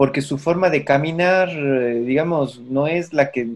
porque 0.00 0.22
su 0.22 0.38
forma 0.38 0.70
de 0.70 0.82
caminar, 0.82 1.50
eh, 1.50 2.02
digamos, 2.06 2.58
no 2.58 2.86
es 2.86 3.12
la 3.12 3.30
que 3.30 3.50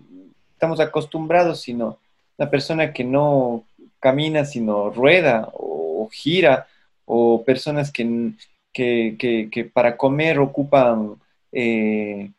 estamos 0.53 0.79
acostumbrados, 0.79 1.63
sino 1.63 1.97
una 2.37 2.51
persona 2.51 2.93
que 2.93 3.03
no 3.03 3.65
camina, 3.99 4.45
sino 4.45 4.91
rueda 4.91 5.49
o 5.55 6.07
gira, 6.13 6.67
o 7.07 7.43
personas 7.45 7.91
que, 7.91 8.35
que, 8.75 9.71
para 9.73 9.97
comer 9.97 10.39
ocupan 10.39 11.15
eh, 11.51 12.31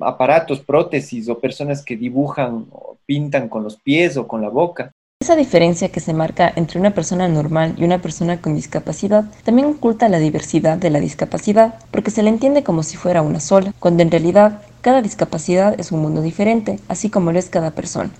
aparatos, 0.00 0.60
prótesis, 0.60 1.28
o 1.28 1.38
personas 1.38 1.84
que 1.84 1.98
dibujan 1.98 2.68
o 2.70 2.96
pintan 3.04 3.50
con 3.50 3.64
los 3.64 3.76
pies 3.76 4.16
o 4.16 4.26
con 4.26 4.40
la 4.40 4.48
boca. 4.48 4.94
Esa 5.24 5.36
diferencia 5.36 5.90
que 5.90 6.00
se 6.00 6.12
marca 6.12 6.52
entre 6.54 6.78
una 6.78 6.90
persona 6.90 7.28
normal 7.28 7.76
y 7.78 7.84
una 7.84 8.02
persona 8.02 8.42
con 8.42 8.54
discapacidad 8.54 9.24
también 9.42 9.68
oculta 9.68 10.10
la 10.10 10.18
diversidad 10.18 10.76
de 10.76 10.90
la 10.90 11.00
discapacidad, 11.00 11.76
porque 11.90 12.10
se 12.10 12.22
le 12.22 12.28
entiende 12.28 12.62
como 12.62 12.82
si 12.82 12.98
fuera 12.98 13.22
una 13.22 13.40
sola, 13.40 13.72
cuando 13.78 14.02
en 14.02 14.10
realidad 14.10 14.60
cada 14.82 15.00
discapacidad 15.00 15.80
es 15.80 15.92
un 15.92 16.02
mundo 16.02 16.20
diferente, 16.20 16.78
así 16.88 17.08
como 17.08 17.32
lo 17.32 17.38
es 17.38 17.48
cada 17.48 17.70
persona. 17.70 18.10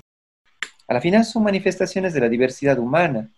A 0.88 0.94
la 0.94 1.02
final 1.02 1.26
son 1.26 1.42
manifestaciones 1.42 2.14
de 2.14 2.20
la 2.20 2.30
diversidad 2.30 2.78
humana, 2.78 3.28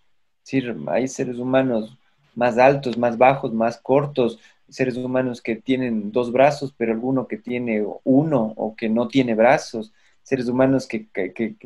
es 0.44 0.52
decir, 0.52 0.76
hay 0.87 1.09
seres 1.09 1.37
humanos 1.37 1.98
más 2.37 2.59
altos, 2.59 2.96
más 2.96 3.18
bajos, 3.18 3.52
más 3.52 3.79
cortos, 3.79 4.38
seres 4.68 4.96
humanos 4.96 5.42
que 5.42 5.57
tienen 5.57 6.12
dos 6.12 6.31
brazos, 6.31 6.72
pero 6.79 6.92
alguno 6.92 7.26
que 7.26 7.37
tiene 7.37 7.85
uno 8.05 8.52
o 8.55 8.76
que 8.76 8.88
no 8.88 9.09
tiene 9.09 9.35
brazos, 9.35 9.92
seres 10.22 10.48
humanos 10.48 10.87
que, 10.87 11.09
que, 11.09 11.57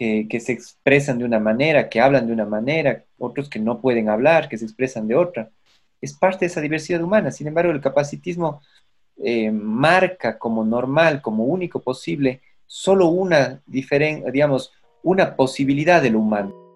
se 0.00 0.52
expresan 0.52 1.18
de 1.18 1.24
una 1.24 1.38
manera, 1.38 1.88
que 1.88 2.00
hablan 2.00 2.26
de 2.26 2.32
una 2.32 2.46
manera, 2.46 3.04
otros 3.18 3.50
que 3.50 3.58
no 3.58 3.80
pueden 3.80 4.08
hablar, 4.08 4.48
que 4.48 4.56
se 4.56 4.64
expresan 4.64 5.06
de 5.06 5.14
otra. 5.14 5.50
Es 6.00 6.14
parte 6.14 6.40
de 6.40 6.46
esa 6.46 6.62
diversidad 6.62 7.02
humana. 7.02 7.30
Sin 7.30 7.46
embargo, 7.46 7.70
el 7.70 7.82
capacitismo 7.82 8.62
eh, 9.22 9.50
marca 9.50 10.38
como 10.38 10.64
normal, 10.64 11.20
como 11.20 11.44
único 11.44 11.80
posible, 11.80 12.40
solo 12.66 13.08
una, 13.08 13.60
digamos, 13.66 14.72
una 15.02 15.36
posibilidad 15.36 16.00
de 16.00 16.10
lo 16.10 16.20
humano. 16.20 16.69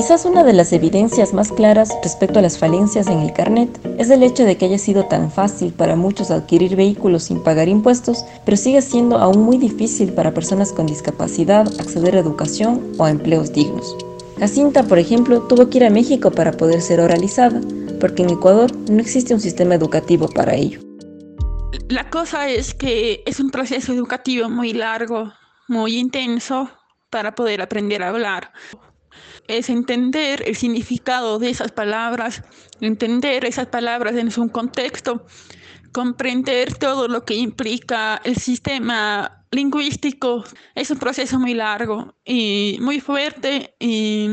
Quizás 0.00 0.24
una 0.24 0.44
de 0.44 0.54
las 0.54 0.72
evidencias 0.72 1.34
más 1.34 1.52
claras 1.52 1.90
respecto 2.02 2.38
a 2.38 2.42
las 2.42 2.56
falencias 2.56 3.06
en 3.08 3.18
el 3.18 3.34
carnet 3.34 3.68
es 3.98 4.08
el 4.08 4.22
hecho 4.22 4.46
de 4.46 4.56
que 4.56 4.64
haya 4.64 4.78
sido 4.78 5.04
tan 5.04 5.30
fácil 5.30 5.74
para 5.74 5.94
muchos 5.94 6.30
adquirir 6.30 6.74
vehículos 6.74 7.24
sin 7.24 7.42
pagar 7.42 7.68
impuestos, 7.68 8.24
pero 8.46 8.56
sigue 8.56 8.80
siendo 8.80 9.18
aún 9.18 9.42
muy 9.42 9.58
difícil 9.58 10.14
para 10.14 10.32
personas 10.32 10.72
con 10.72 10.86
discapacidad 10.86 11.68
acceder 11.78 12.16
a 12.16 12.20
educación 12.20 12.92
o 12.96 13.04
a 13.04 13.10
empleos 13.10 13.52
dignos. 13.52 13.94
Jacinta, 14.38 14.84
por 14.84 14.98
ejemplo, 14.98 15.42
tuvo 15.42 15.68
que 15.68 15.76
ir 15.76 15.84
a 15.84 15.90
México 15.90 16.30
para 16.30 16.52
poder 16.52 16.80
ser 16.80 17.00
oralizada, 17.00 17.60
porque 18.00 18.22
en 18.22 18.30
Ecuador 18.30 18.74
no 18.88 19.02
existe 19.02 19.34
un 19.34 19.40
sistema 19.40 19.74
educativo 19.74 20.28
para 20.28 20.54
ello. 20.54 20.80
La 21.90 22.08
cosa 22.08 22.48
es 22.48 22.72
que 22.72 23.22
es 23.26 23.38
un 23.38 23.50
proceso 23.50 23.92
educativo 23.92 24.48
muy 24.48 24.72
largo, 24.72 25.30
muy 25.68 25.98
intenso 25.98 26.70
para 27.10 27.34
poder 27.34 27.60
aprender 27.60 28.02
a 28.02 28.08
hablar 28.08 28.50
es 29.50 29.68
entender 29.68 30.44
el 30.46 30.56
significado 30.56 31.38
de 31.38 31.50
esas 31.50 31.72
palabras, 31.72 32.42
entender 32.80 33.44
esas 33.44 33.66
palabras 33.66 34.14
en 34.16 34.30
su 34.30 34.48
contexto, 34.50 35.26
comprender 35.92 36.74
todo 36.74 37.08
lo 37.08 37.24
que 37.24 37.34
implica 37.34 38.20
el 38.24 38.36
sistema 38.36 39.39
lingüístico 39.50 40.44
es 40.74 40.90
un 40.90 40.98
proceso 40.98 41.38
muy 41.38 41.54
largo 41.54 42.14
y 42.24 42.78
muy 42.80 43.00
fuerte 43.00 43.74
y 43.80 44.28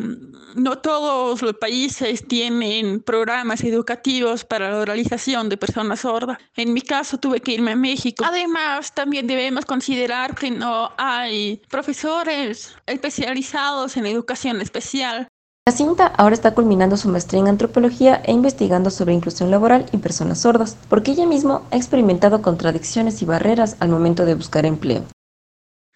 no 0.56 0.78
todos 0.78 1.42
los 1.42 1.54
países 1.56 2.28
tienen 2.28 3.02
programas 3.02 3.64
educativos 3.64 4.46
para 4.46 4.70
la 4.70 4.80
oralización 4.80 5.50
de 5.50 5.58
personas 5.58 6.02
sordas. 6.02 6.38
En 6.56 6.74
mi 6.74 6.82
caso 6.82 7.18
tuve 7.18 7.42
que 7.42 7.54
irme 7.54 7.72
a 7.72 7.76
México. 7.76 8.24
Además, 8.26 8.94
también 8.94 9.28
debemos 9.28 9.66
considerar 9.66 10.36
que 10.36 10.52
no 10.52 10.92
hay 10.98 11.62
profesores 11.70 12.76
especializados 12.86 13.98
en 13.98 14.06
educación 14.06 14.62
especial. 14.62 15.28
Jacinta 15.68 16.08
ahora 16.16 16.34
está 16.34 16.54
culminando 16.54 16.96
su 16.96 17.10
maestría 17.10 17.42
en 17.42 17.50
antropología 17.50 18.22
e 18.24 18.32
investigando 18.32 18.90
sobre 18.90 19.14
inclusión 19.14 19.52
laboral 19.52 19.86
y 19.92 19.98
personas 19.98 20.40
sordas, 20.40 20.78
porque 20.88 21.12
ella 21.12 21.26
misma 21.26 21.62
ha 21.72 21.76
experimentado 21.76 22.42
contradicciones 22.42 23.22
y 23.22 23.26
barreras 23.26 23.76
al 23.82 23.90
momento 23.90 24.24
de 24.24 24.36
buscar 24.36 24.66
empleo. 24.66 25.04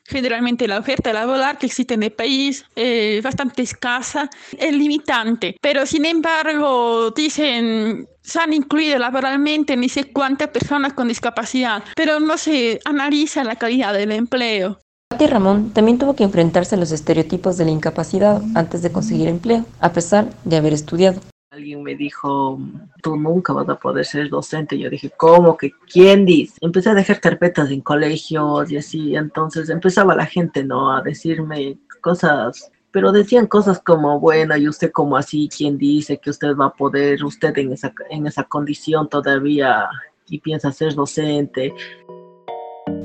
Generalmente 0.04 0.68
la 0.68 0.78
oferta 0.78 1.14
laboral 1.14 1.58
que 1.58 1.68
existe 1.68 1.94
en 1.94 2.04
el 2.04 2.12
país 2.12 2.66
es 2.76 3.24
bastante 3.24 3.62
escasa, 3.62 4.30
es 4.58 4.74
limitante, 4.74 5.56
pero 5.62 5.86
sin 5.86 6.04
embargo 6.04 7.12
dicen 7.12 8.10
se 8.22 8.40
han 8.42 8.52
incluido 8.52 9.00
laboralmente 9.00 9.78
ni 9.78 9.88
sé 9.88 10.12
cuántas 10.12 10.50
personas 10.50 10.92
con 10.92 11.08
discapacidad, 11.08 11.82
pero 11.96 12.20
no 12.20 12.38
se 12.38 12.82
analiza 12.84 13.46
la 13.46 13.56
calidad 13.56 13.94
del 13.94 14.12
empleo. 14.12 14.80
Patti 15.12 15.28
Ramón 15.28 15.72
también 15.72 15.98
tuvo 15.98 16.16
que 16.16 16.24
enfrentarse 16.24 16.76
a 16.76 16.78
los 16.78 16.94
estereotipos 16.94 17.58
de 17.58 17.66
la 17.66 17.72
incapacidad 17.72 18.42
antes 18.56 18.82
de 18.82 18.94
conseguir 18.94 19.28
empleo, 19.28 19.66
a 19.82 19.92
pesar 19.92 20.30
de 20.46 20.56
haber 20.56 20.72
estudiado. 20.72 21.20
Alguien 21.50 21.84
me 21.84 21.96
dijo, 21.96 22.58
tú 23.04 23.18
nunca 23.18 23.52
vas 23.52 23.68
a 23.68 23.76
poder 23.78 24.06
ser 24.06 24.30
docente. 24.30 24.80
Yo 24.80 24.90
dije, 24.90 25.12
¿cómo 25.18 25.58
que 25.58 25.74
quién 25.92 26.26
dice? 26.26 26.54
Empecé 26.62 26.92
a 26.92 26.94
dejar 26.94 27.20
carpetas 27.20 27.70
en 27.72 27.82
colegios 27.82 28.72
y 28.72 28.78
así. 28.78 29.18
Entonces 29.18 29.70
empezaba 29.70 30.16
la 30.16 30.26
gente, 30.26 30.64
¿no? 30.64 30.96
A 30.96 31.02
decirme 31.02 31.78
cosas, 32.00 32.72
pero 32.92 33.12
decían 33.12 33.48
cosas 33.48 33.82
como, 33.82 34.18
bueno, 34.18 34.56
¿y 34.56 34.70
usted 34.70 34.94
como 34.94 35.18
así? 35.18 35.50
¿Quién 35.56 35.78
dice 35.78 36.20
que 36.20 36.30
usted 36.30 36.56
va 36.56 36.68
a 36.68 36.74
poder, 36.74 37.22
usted 37.26 37.58
en 37.58 37.74
esa, 37.74 37.94
en 38.10 38.28
esa 38.28 38.46
condición 38.46 39.10
todavía 39.10 39.90
y 40.30 40.40
piensa 40.40 40.72
ser 40.72 40.96
docente. 40.96 41.74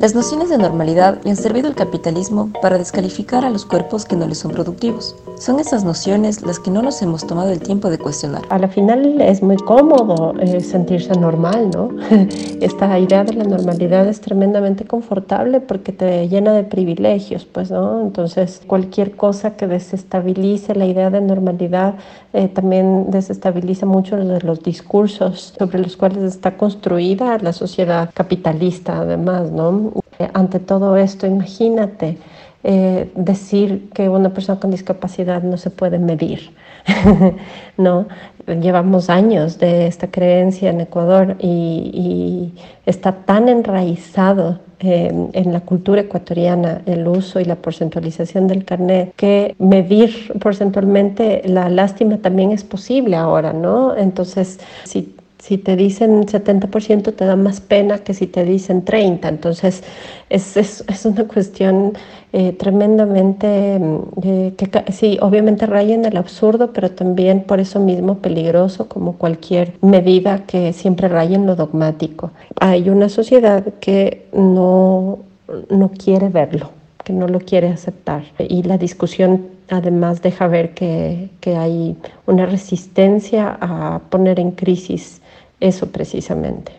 Las 0.01 0.15
nociones 0.15 0.51
de 0.51 0.59
normalidad 0.59 1.19
le 1.25 1.31
han 1.31 1.37
servido 1.37 1.69
al 1.69 1.75
capitalismo 1.75 2.51
para 2.61 2.77
descalificar 2.77 3.47
a 3.47 3.51
los 3.51 3.65
cuerpos 3.65 4.05
que 4.05 4.15
no 4.15 4.27
les 4.27 4.39
son 4.39 4.53
productivos. 4.53 5.17
Son 5.39 5.59
esas 5.59 5.85
nociones 5.85 6.43
las 6.43 6.59
que 6.59 6.71
no 6.71 6.83
nos 6.83 7.01
hemos 7.01 7.27
tomado 7.27 7.51
el 7.51 7.61
tiempo 7.61 7.89
de 7.89 7.99
cuestionar. 7.99 8.43
A 8.51 8.59
la 8.59 8.69
final 8.69 9.21
es 9.21 9.43
muy 9.43 9.57
cómodo 9.57 10.35
eh, 10.39 10.61
sentirse 10.61 11.13
normal, 11.19 11.71
¿no? 11.75 11.91
Esta 12.61 12.99
idea 12.99 13.25
de 13.25 13.35
la 13.35 13.45
normalidad 13.45 14.07
es 14.07 14.21
tremendamente 14.21 14.85
confortable 14.85 15.61
porque 15.61 15.93
te 15.93 16.29
llena 16.29 16.53
de 16.53 16.65
privilegios, 16.65 17.47
pues, 17.47 17.71
¿no? 17.71 18.03
Entonces, 18.03 18.63
cualquier 18.67 19.17
cosa 19.17 19.57
que 19.57 19.67
desestabilice 19.67 20.75
la 20.75 20.87
idea 20.87 21.11
de 21.11 21.21
normalidad 21.23 21.95
eh, 22.33 22.49
también 22.49 23.11
desestabiliza 23.11 23.87
mucho 23.87 24.17
los 24.17 24.63
discursos 24.63 25.55
sobre 25.59 25.79
los 25.79 25.97
cuales 25.97 26.23
está 26.23 26.57
construida 26.59 27.39
la 27.39 27.53
sociedad 27.53 28.11
capitalista, 28.13 28.99
además, 29.01 29.51
¿no? 29.51 29.86
Ante 30.33 30.59
todo 30.61 30.97
esto, 30.97 31.27
imagínate 31.27 32.19
eh, 32.69 33.13
decir 33.15 33.91
que 33.95 34.09
una 34.09 34.31
persona 34.31 34.59
con 34.59 34.73
discapacidad 34.73 35.43
no 35.43 35.57
se 35.57 35.71
puede 35.71 35.99
medir, 35.99 36.51
¿no? 37.77 38.07
Llevamos 38.47 39.09
años 39.11 39.59
de 39.59 39.87
esta 39.87 40.09
creencia 40.11 40.71
en 40.71 40.81
Ecuador 40.81 41.37
y, 41.39 42.55
está 42.85 43.13
tan 43.13 43.49
enraizado 43.49 44.61
en 44.79 45.53
la 45.53 45.61
cultura 45.61 46.03
ecuatoriana 46.03 46.83
el 46.87 47.09
uso 47.09 47.41
y 47.41 47.45
la 47.45 47.57
porcentualización 47.57 48.47
del 48.47 48.65
carnet 48.65 49.13
que 49.17 49.57
medir 49.59 50.33
porcentualmente 50.39 51.43
la 51.47 51.69
lástima 51.69 52.19
también 52.19 52.53
es 52.53 52.63
posible 52.63 53.17
ahora, 53.17 53.53
¿no? 53.53 53.97
Entonces, 53.97 54.61
si 54.85 55.16
si 55.47 55.59
te 55.59 55.77
dicen 55.77 56.27
70% 56.27 57.15
te 57.15 57.25
da 57.25 57.37
más 57.37 57.61
pena 57.61 57.99
que 57.99 58.15
si 58.15 58.27
te 58.27 58.45
dicen 58.45 58.85
30%. 58.85 59.29
Entonces 59.29 59.85
es, 60.29 60.57
es, 60.57 60.85
es 60.89 61.05
una 61.05 61.25
cuestión 61.29 61.93
eh, 62.33 62.53
tremendamente, 62.53 63.81
eh, 64.25 64.55
que 64.57 64.93
sí, 64.93 65.19
obviamente 65.21 65.67
raya 65.67 65.95
en 65.95 66.05
el 66.05 66.17
absurdo, 66.17 66.73
pero 66.73 66.91
también 66.91 67.45
por 67.45 67.61
eso 67.61 67.79
mismo 67.79 68.19
peligroso 68.19 68.89
como 68.89 69.13
cualquier 69.19 69.75
medida 69.83 70.47
que 70.47 70.73
siempre 70.73 71.07
raya 71.07 71.37
en 71.37 71.47
lo 71.47 71.55
dogmático. 71.55 72.33
Hay 72.59 72.91
una 72.91 73.09
sociedad 73.09 73.65
que 73.79 74.27
no, 74.33 75.21
no 75.71 75.91
quiere 75.93 76.29
verlo, 76.29 76.71
que 77.05 77.13
no 77.13 77.29
lo 77.29 77.39
quiere 77.39 77.69
aceptar. 77.69 78.25
Y 78.41 78.65
la 78.65 78.79
discusión 78.79 79.56
además 79.69 80.23
deja 80.23 80.47
ver 80.47 80.75
que, 80.75 81.31
que 81.41 81.57
hay 81.57 81.97
una 82.27 82.47
resistencia 82.47 83.57
a 83.61 84.01
poner 84.11 84.41
en 84.41 84.53
crisis 84.53 85.21
eso 85.61 85.87
precisamente. 85.89 86.73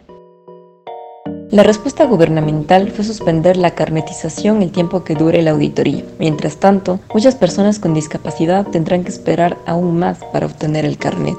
La 1.49 1.63
respuesta 1.63 2.05
gubernamental 2.05 2.91
fue 2.91 3.05
suspender 3.05 3.55
la 3.55 3.71
carnetización 3.71 4.61
el 4.61 4.71
tiempo 4.71 5.05
que 5.05 5.15
dure 5.15 5.41
la 5.41 5.51
auditoría. 5.51 6.03
Mientras 6.19 6.57
tanto, 6.57 6.99
muchas 7.13 7.35
personas 7.35 7.79
con 7.79 7.93
discapacidad 7.93 8.67
tendrán 8.67 9.03
que 9.03 9.09
esperar 9.09 9.57
aún 9.65 9.97
más 9.97 10.19
para 10.33 10.45
obtener 10.45 10.83
el 10.83 10.97
carnet. 10.97 11.37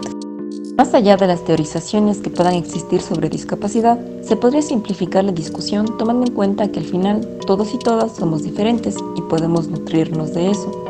Más 0.79 0.95
allá 0.95 1.17
de 1.17 1.27
las 1.27 1.45
teorizaciones 1.45 2.19
que 2.19 2.31
puedan 2.31 2.55
existir 2.55 3.03
sobre 3.03 3.29
discapacidad, 3.29 3.99
se 4.23 4.37
podría 4.37 4.63
simplificar 4.63 5.25
la 5.25 5.33
discusión 5.33 5.99
tomando 5.99 6.25
en 6.27 6.33
cuenta 6.33 6.69
que 6.69 6.79
al 6.79 6.87
final 6.87 7.29
todos 7.47 7.75
y 7.75 7.79
todas 7.79 8.17
somos 8.17 8.45
diferentes 8.45 8.97
y 9.17 9.21
podemos 9.23 9.69
nutrirnos 9.69 10.33
de 10.33 10.53
eso. 10.53 10.88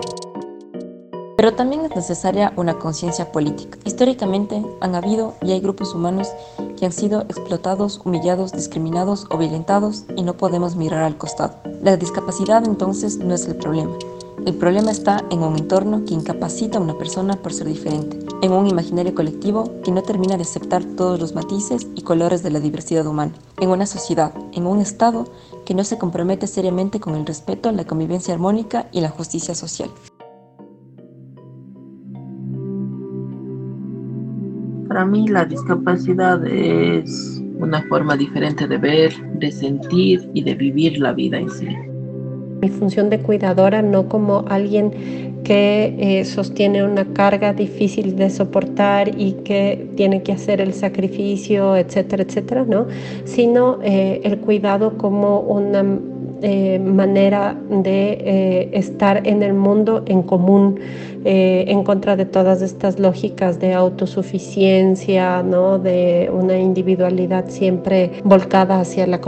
Pero 1.39 1.55
también 1.55 1.85
es 1.85 1.95
necesaria 1.95 2.53
una 2.57 2.81
conciencia 2.81 3.31
política. 3.31 3.79
Históricamente 3.85 4.61
han 4.81 4.97
habido 4.97 5.35
y 5.41 5.53
hay 5.53 5.61
grupos 5.61 5.95
humanos 5.95 6.27
que 6.77 6.85
han 6.85 6.91
sido 6.91 7.21
explotados, 7.21 8.01
humillados, 8.05 8.51
discriminados 8.51 9.25
o 9.31 9.39
violentados 9.39 10.05
y 10.17 10.25
no 10.25 10.37
podemos 10.37 10.75
mirar 10.75 11.05
al 11.05 11.17
costado. 11.17 11.55
La 11.81 11.97
discapacidad 11.97 12.65
entonces 12.67 13.19
no 13.19 13.35
es 13.35 13.47
el 13.47 13.55
problema. 13.55 13.97
El 14.47 14.57
problema 14.57 14.91
está 14.91 15.25
en 15.31 15.45
un 15.45 15.57
entorno 15.57 16.05
que 16.05 16.15
incapacita 16.15 16.79
a 16.79 16.81
una 16.81 16.99
persona 16.99 17.37
por 17.37 17.53
ser 17.53 17.69
diferente, 17.69 18.19
en 18.43 18.51
un 18.51 18.67
imaginario 18.67 19.15
colectivo 19.15 19.81
que 19.85 19.93
no 19.93 20.03
termina 20.03 20.37
de 20.37 20.43
aceptar 20.43 20.83
todos 20.83 21.21
los 21.21 21.37
matices 21.37 21.87
y 21.95 22.03
colores 22.03 22.43
de 22.43 22.51
la 22.51 22.59
diversidad 22.59 23.07
humana, 23.07 23.33
en 23.61 23.71
una 23.71 23.87
sociedad, 23.87 24.33
en 24.55 24.67
un 24.67 24.81
Estado 24.81 25.25
que 25.65 25.75
no 25.75 25.85
se 25.85 25.99
compromete 25.99 26.49
seriamente 26.49 26.99
con 26.99 27.15
el 27.15 27.25
respeto, 27.25 27.71
la 27.71 27.85
convivencia 27.85 28.35
armónica 28.35 28.89
y 28.91 29.03
la 29.03 29.11
justicia 29.11 29.55
social. 29.55 29.91
Para 34.99 35.11
mí 35.11 35.29
la 35.29 35.45
discapacidad 35.45 36.45
es 36.45 37.41
una 37.61 37.81
forma 37.83 38.17
diferente 38.17 38.67
de 38.67 38.79
ver, 38.79 39.13
de 39.35 39.53
sentir 39.53 40.29
y 40.35 40.43
de 40.43 40.57
vivir 40.57 40.99
la 40.99 41.13
vida 41.13 41.39
en 41.39 41.49
sí. 41.51 41.69
Mi 42.61 42.69
función 42.69 43.09
de 43.09 43.21
cuidadora 43.21 43.81
no 43.81 44.09
como 44.09 44.45
alguien 44.49 44.91
que 45.45 45.95
eh, 46.01 46.25
sostiene 46.25 46.83
una 46.83 47.05
carga 47.13 47.53
difícil 47.53 48.17
de 48.17 48.29
soportar 48.29 49.09
y 49.17 49.35
que 49.45 49.89
tiene 49.95 50.25
que 50.25 50.33
hacer 50.33 50.61
el 50.61 50.73
sacrificio, 50.73 51.77
etcétera, 51.77 52.25
etcétera, 52.25 52.65
¿no? 52.67 52.89
Sino 53.23 53.79
eh, 53.85 54.21
el 54.25 54.39
cuidado 54.39 54.99
como 54.99 55.39
una 55.39 55.85
eh, 56.43 56.79
manera 56.79 57.57
de 57.71 58.71
estar 58.73 59.27
en 59.27 59.43
el 59.43 59.55
mundo 59.55 60.03
en 60.07 60.23
común, 60.23 60.79
eh, 61.25 61.65
en 61.69 61.83
contra 61.83 62.15
de 62.15 62.25
todas 62.25 62.63
estas 62.63 62.99
lógicas 63.01 63.59
de 63.59 63.75
autosuficiencia, 63.75 65.43
¿no? 65.43 65.79
de 65.79 66.31
una 66.33 66.57
individualidad 66.59 67.49
siempre 67.49 68.13
volcada 68.25 68.81
hacia 68.81 69.07
la, 69.07 69.21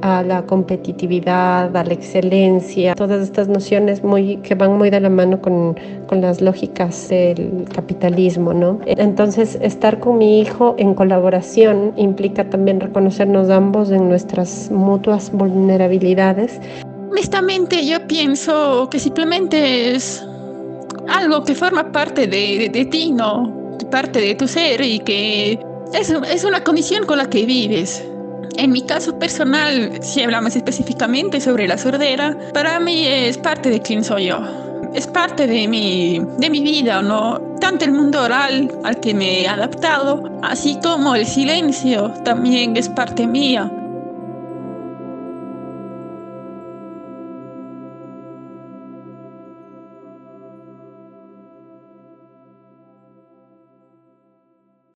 a 0.00 0.22
la 0.22 0.46
competitividad, 0.46 1.76
a 1.76 1.84
la 1.84 1.92
excelencia, 1.92 2.94
todas 2.94 3.22
estas 3.22 3.48
nociones 3.48 4.02
muy, 4.02 4.38
que 4.38 4.54
van 4.54 4.78
muy 4.78 4.90
de 4.90 5.00
la 5.00 5.10
mano 5.10 5.40
con, 5.42 5.76
con 6.08 6.20
las 6.20 6.40
lógicas 6.40 7.08
del 7.08 7.66
capitalismo. 7.72 8.52
¿no? 8.52 8.80
Entonces, 8.86 9.56
estar 9.62 10.00
con 10.00 10.18
mi 10.18 10.40
hijo 10.40 10.74
en 10.78 10.94
colaboración 10.94 11.92
implica 11.96 12.50
también 12.50 12.80
reconocernos 12.80 13.50
ambos 13.50 13.90
en 13.90 14.08
nuestras 14.08 14.70
mutuas 14.72 15.30
vulnerabilidades. 15.30 16.60
Honestamente, 17.10 17.86
yo 17.86 18.06
pienso 18.08 18.88
que 18.90 18.98
simplemente 18.98 19.94
es 19.94 20.26
algo 21.08 21.44
que 21.44 21.54
forma 21.54 21.92
parte 21.92 22.26
de, 22.26 22.68
de, 22.72 22.84
ti, 22.84 23.12
¿no? 23.12 23.76
Parte 23.90 24.20
de 24.20 24.34
tu 24.34 24.48
ser 24.48 24.80
y 24.82 24.98
que 24.98 25.58
es, 25.94 26.10
es 26.10 26.44
una 26.44 26.64
condición 26.64 27.06
con 27.06 27.18
la 27.18 27.30
que 27.30 27.46
vives. 27.46 28.04
En 28.56 28.72
mi 28.72 28.82
caso 28.82 29.18
personal, 29.18 30.02
si 30.02 30.22
hablamos 30.22 30.56
específicamente 30.56 31.40
sobre 31.40 31.68
la 31.68 31.78
sordera, 31.78 32.36
para 32.52 32.80
mí 32.80 33.06
es 33.06 33.38
parte 33.38 33.70
de 33.70 33.80
quién 33.80 34.02
soy 34.02 34.26
yo. 34.26 34.67
Es 34.94 35.06
parte 35.06 35.46
de 35.46 35.68
mi, 35.68 36.20
de 36.38 36.50
mi 36.50 36.60
vida, 36.60 37.02
¿no? 37.02 37.40
Tanto 37.60 37.84
el 37.84 37.92
mundo 37.92 38.22
oral 38.22 38.70
al 38.84 38.98
que 39.00 39.14
me 39.14 39.42
he 39.42 39.48
adaptado, 39.48 40.40
así 40.42 40.78
como 40.82 41.14
el 41.14 41.26
silencio 41.26 42.12
también 42.24 42.76
es 42.76 42.88
parte 42.88 43.26
mía. 43.26 43.70